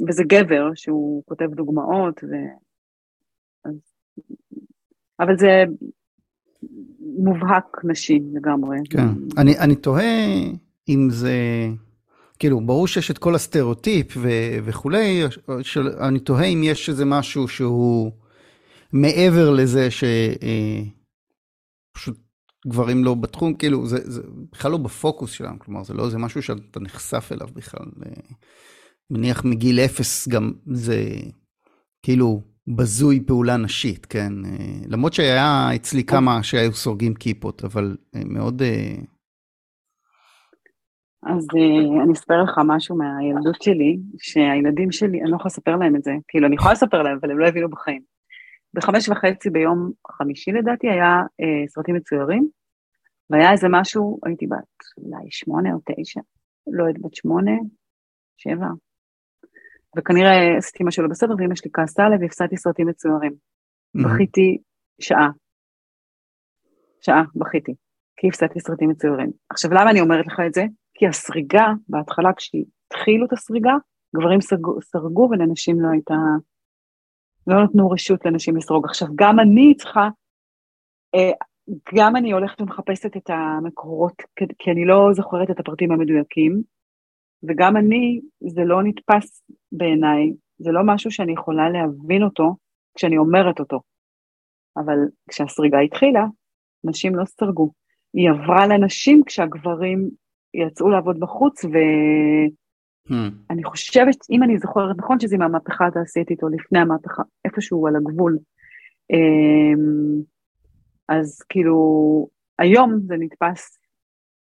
[0.07, 2.33] וזה גבר שהוא כותב דוגמאות, ו...
[5.19, 5.63] אבל זה
[7.17, 8.77] מובהק נשים לגמרי.
[8.89, 9.07] כן,
[9.37, 10.25] אני, אני תוהה
[10.89, 11.33] אם זה
[12.39, 15.21] כאילו, ברור שיש את כל הסטריאוטיפ ו- וכולי,
[15.61, 18.11] של, אני תוהה אם יש איזה משהו שהוא
[18.93, 20.07] מעבר לזה שפשוט
[22.17, 22.21] אה,
[22.67, 26.41] גברים לא בתחום, כאילו, זה, זה בכלל לא בפוקוס שלנו, כלומר, זה לא איזה משהו
[26.41, 27.85] שאתה נחשף אליו בכלל.
[28.05, 28.11] אה,
[29.09, 31.05] מניח מגיל אפס גם זה
[32.03, 34.33] כאילו בזוי פעולה נשית, כן?
[34.45, 38.61] אה, למרות שהיה אצלי כמה שהיו סורגים כיפות, אבל אה, מאוד...
[38.61, 38.95] אה,
[41.23, 41.47] אז
[42.03, 46.11] אני אספר לך משהו מהילדות שלי, שהילדים שלי, אני לא יכולה לספר להם את זה,
[46.27, 48.01] כאילו אני יכולה לספר להם, אבל הם לא הבינו בחיים.
[48.73, 52.49] בחמש וחצי ביום חמישי לדעתי היה uh, סרטים מצוירים,
[53.29, 56.21] והיה איזה משהו, הייתי בת אולי שמונה או תשע,
[56.67, 57.51] לא יודעת, בת שמונה,
[58.37, 58.67] שבע,
[59.95, 63.31] וכנראה עשיתי משהו לא בסדר, ואמא שלי כעסה עליי והפסדתי סרטים מצוירים.
[63.95, 64.57] בכיתי
[65.01, 65.29] שעה.
[67.01, 67.73] שעה בכיתי,
[68.17, 69.31] כי הפסדתי סרטים מצוירים.
[69.49, 70.65] עכשיו, למה אני אומרת לך את זה?
[70.93, 73.73] כי הסריגה, בהתחלה כשהתחילו את הסריגה,
[74.15, 76.13] גברים סרגו, סרגו ולנשים לא הייתה,
[77.47, 78.85] לא נתנו רשות לנשים לסרוג.
[78.85, 80.09] עכשיו, גם אני צריכה,
[81.15, 81.31] אה,
[81.95, 84.21] גם אני הולכת ומחפשת את המקורות,
[84.59, 86.61] כי אני לא זוכרת את הפרטים המדויקים,
[87.43, 92.55] וגם אני, זה לא נתפס בעיניי, זה לא משהו שאני יכולה להבין אותו
[92.95, 93.81] כשאני אומרת אותו.
[94.77, 94.97] אבל
[95.29, 96.25] כשהסריגה התחילה,
[96.83, 97.71] נשים לא סרגו.
[98.13, 100.09] היא עברה לנשים כשהגברים
[100.53, 103.69] יצאו לעבוד בחוץ, ואני hmm.
[103.69, 108.37] חושבת, אם אני זוכרת נכון, שזה מהמהפכה התעשייתית או לפני המהפכה, איפשהו על הגבול.
[109.11, 110.21] אמ,
[111.09, 112.27] אז כאילו,
[112.59, 113.77] היום זה נתפס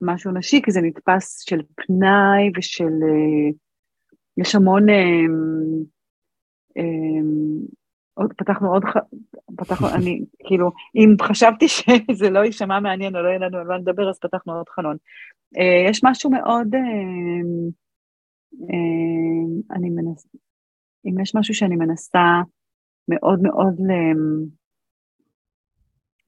[0.01, 2.85] משהו נשי, כי זה נתפס של פנאי ושל...
[2.85, 3.51] אה,
[4.37, 4.89] יש המון...
[4.89, 5.27] אה,
[8.15, 8.83] עוד, פתחנו עוד,
[9.57, 13.79] פתחנו, אני, כאילו, אם חשבתי שזה לא יישמע מעניין או לא יהיה לנו על מה
[13.79, 14.97] לדבר, אז פתחנו עוד חלון.
[15.91, 16.75] יש משהו מאוד,
[19.71, 20.29] אני מנסה,
[21.07, 22.41] אם יש משהו שאני מנסה
[23.09, 23.75] מאוד מאוד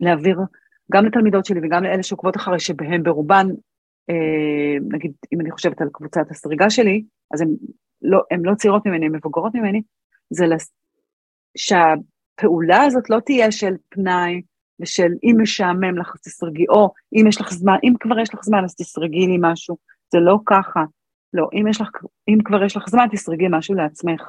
[0.01, 0.39] להעביר
[0.91, 3.47] גם לתלמידות שלי וגם לאלה שעוקבות אחרי שבהם ברובן,
[4.11, 7.49] אה, נגיד אם אני חושבת על קבוצת הסריגה שלי, אז הן
[8.03, 9.83] לא, לא צעירות ממני, הן מבוגרות ממני,
[10.31, 10.73] זה לס...
[11.57, 14.43] שהפעולה הזאת לא תהיה של פנאי
[14.81, 18.41] ושל אם משעמם לך אז תסרגי, או אם יש לך זמן, אם כבר יש לך
[18.43, 19.77] זמן אז תסרגי לי משהו,
[20.13, 20.85] זה לא ככה.
[21.35, 21.89] לא, אם, יש לך,
[22.29, 24.23] אם כבר יש לך זמן, תסרגי משהו לעצמך.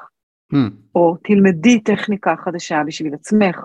[0.53, 0.57] Hmm.
[0.95, 3.59] או תלמדי טכניקה חדשה בשביל עצמך,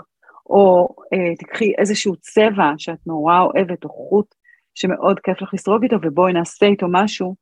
[0.50, 4.34] או אה, תקחי איזשהו צבע שאת נורא אוהבת, או חוט
[4.74, 7.36] שמאוד כיף לך לסרוג איתו, ובואי נעשה איתו משהו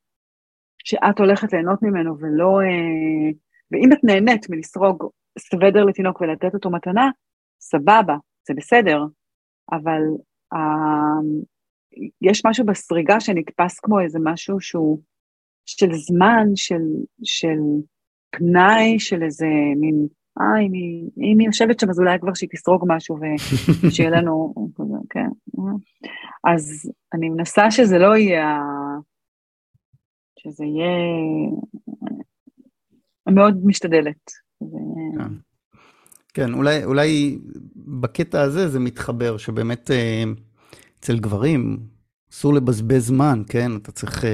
[0.85, 2.61] שאת הולכת ליהנות ממנו, ולא...
[2.61, 3.31] אה,
[3.71, 5.05] ואם את נהנית מלסרוג
[5.39, 7.11] סוודר לתינוק ולתת אותו מתנה,
[7.61, 8.17] סבבה,
[8.49, 9.05] זה בסדר,
[9.73, 10.03] אבל
[10.53, 11.21] אה,
[12.23, 15.01] יש משהו בסריגה שנתפס כמו איזה משהו שהוא
[15.67, 16.83] של זמן, של,
[17.25, 17.59] של
[18.31, 19.47] פנאי, של איזה
[19.77, 20.07] מין
[20.41, 23.19] אה, אם היא, אם היא יושבת שם, אז אולי כבר שהיא תסרוג משהו
[23.83, 24.55] ושיהיה לנו,
[25.11, 25.29] כן.
[26.45, 28.61] אז אני מנסה שזה לא יהיה,
[30.39, 30.89] שזה יהיה,
[33.31, 34.31] מאוד משתדלת.
[35.19, 35.33] כן,
[36.35, 37.39] כן אולי, אולי
[37.77, 40.25] בקטע הזה זה מתחבר, שבאמת אה,
[41.01, 41.79] אצל גברים
[42.31, 43.77] אסור לבזבז זמן, כן?
[43.77, 44.25] אתה צריך...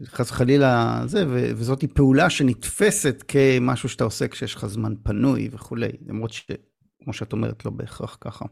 [0.00, 5.90] אה, חס וחלילה זה, וזאת פעולה שנתפסת כמשהו שאתה עושה כשיש לך זמן פנוי וכולי,
[6.06, 8.44] למרות שכמו שאת אומרת, לא בהכרח ככה.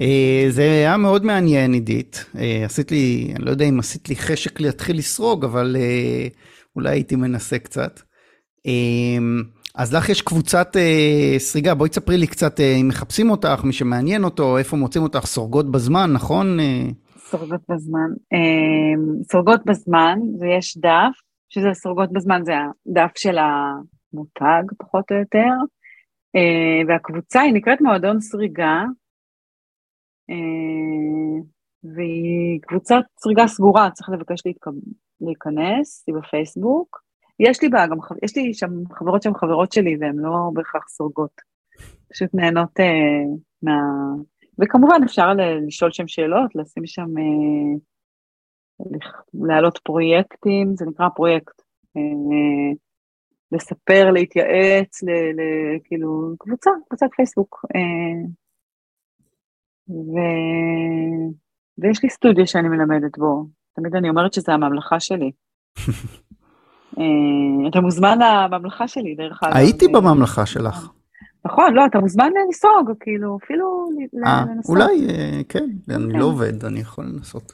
[0.00, 2.24] אה, זה היה מאוד מעניין, עידית.
[2.38, 6.28] אה, עשית לי, אני לא יודע אם עשית לי חשק להתחיל לסרוג, אבל אה,
[6.76, 8.00] אולי הייתי מנסה קצת.
[9.74, 10.76] אז לך יש קבוצת
[11.38, 15.70] סריגה, בואי תספרי לי קצת אם מחפשים אותך, מי שמעניין אותו, איפה מוצאים אותך, סורגות
[15.70, 16.58] בזמן, נכון?
[17.24, 18.10] סורגות בזמן.
[18.32, 21.16] אמ, סורגות בזמן, ויש דף,
[21.48, 22.52] שזה סורגות בזמן, זה
[22.86, 25.52] הדף של המותג, פחות או יותר,
[26.36, 28.82] אה, והקבוצה היא נקראת מועדון סריגה,
[30.30, 31.40] אה,
[31.94, 34.40] והיא קבוצת סריגה סגורה, צריך לבקש
[35.20, 37.04] להיכנס, היא בפייסבוק.
[37.40, 41.40] יש לי בה גם, יש לי שם חברות שהן חברות שלי והן לא בהכרח סורגות.
[42.10, 43.24] פשוט נהנות אה,
[43.62, 43.72] מה...
[44.58, 45.32] וכמובן אפשר
[45.66, 47.78] לשאול שם שאלות, לשים שם, אה,
[49.34, 51.62] להעלות פרויקטים, זה נקרא פרויקט.
[51.96, 52.72] אה,
[53.52, 55.40] לספר, להתייעץ, ל, ל,
[55.84, 57.64] כאילו, קבוצה, קבוצת פייסבוק.
[57.76, 58.28] אה,
[59.88, 60.14] ו...
[61.78, 63.46] ויש לי סטודיו שאני מלמדת בו,
[63.76, 65.30] תמיד אני אומרת שזה הממלכה שלי.
[67.68, 69.56] אתה מוזמן לממלכה שלי, דרך אגב.
[69.56, 70.88] הייתי בממלכה שלך.
[71.46, 73.88] נכון, לא, אתה מוזמן לנסוג, כאילו, אפילו
[74.26, 74.76] אה, לנסות.
[74.76, 76.24] אולי, אה, כן, אני לא.
[76.24, 77.52] עובד, אני יכול לנסות.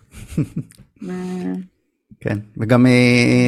[1.08, 1.52] אה.
[2.20, 2.86] כן, וגם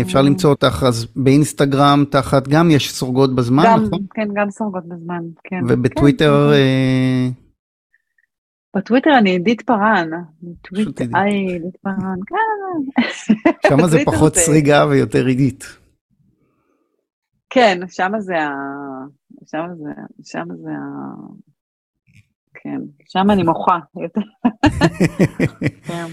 [0.03, 4.01] אפשר למצוא אותך אז באינסטגרם תחת, גם יש סורגות בזמן, גם, נכון?
[4.14, 5.61] כן, גם סורגות בזמן, כן.
[5.68, 6.53] ובטוויטר...
[6.53, 7.43] כן.
[8.76, 10.11] בטוויטר אני עידית פארן,
[10.62, 13.03] טוויטר, היי, עידית פארן, כן.
[13.68, 15.81] שם זה פחות סריגה ויותר עידית.
[17.55, 18.50] כן, שם זה ה...
[19.46, 19.90] שם זה,
[20.24, 21.14] שם זה ה...
[22.55, 23.78] כן, שם אני מוחה.
[25.86, 26.07] כן.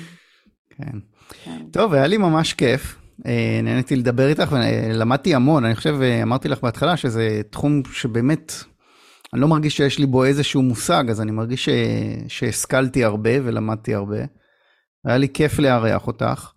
[0.70, 0.98] כן.
[1.44, 1.70] כן.
[1.72, 3.02] טוב, היה לי ממש כיף.
[3.26, 5.66] אה, נהניתי לדבר איתך ולמדתי המון.
[5.66, 8.54] אני חושב, אה, אמרתי לך בהתחלה שזה תחום שבאמת,
[9.34, 11.70] אני לא מרגיש שיש לי בו איזשהו מושג, אז אני מרגיש
[12.28, 14.20] שהשכלתי הרבה ולמדתי הרבה.
[15.06, 16.52] היה לי כיף לארח אותך.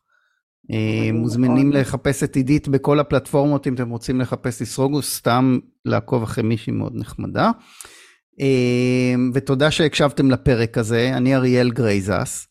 [0.71, 6.45] אה, מוזמנים לחפש את עידית בכל הפלטפורמות אם אתם רוצים לחפש לסרוגו, סתם לעקוב אחרי
[6.45, 7.51] מישהי מאוד נחמדה.
[8.41, 12.47] אה, ותודה שהקשבתם לפרק הזה, אני אריאל גרייזס.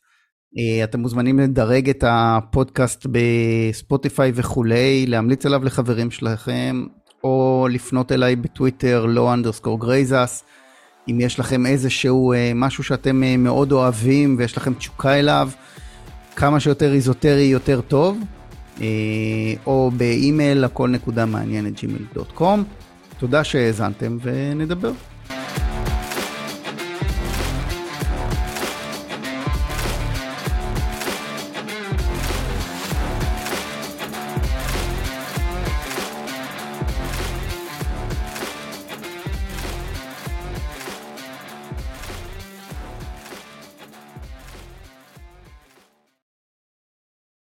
[0.57, 6.85] אה, אתם מוזמנים לדרג את הפודקאסט בספוטיפיי וכולי, להמליץ עליו לחברים שלכם,
[7.23, 10.43] או לפנות אליי בטוויטר, לא underscore גרייזס.
[11.09, 15.49] אם יש לכם איזשהו משהו שאתם מאוד אוהבים ויש לכם תשוקה אליו,
[16.35, 18.19] כמה שיותר איזוטרי יותר טוב,
[18.81, 18.87] אה,
[19.65, 22.59] או באימייל הכל נקודה מעניינת gmail.com.
[23.19, 24.91] תודה שהאזנתם ונדבר.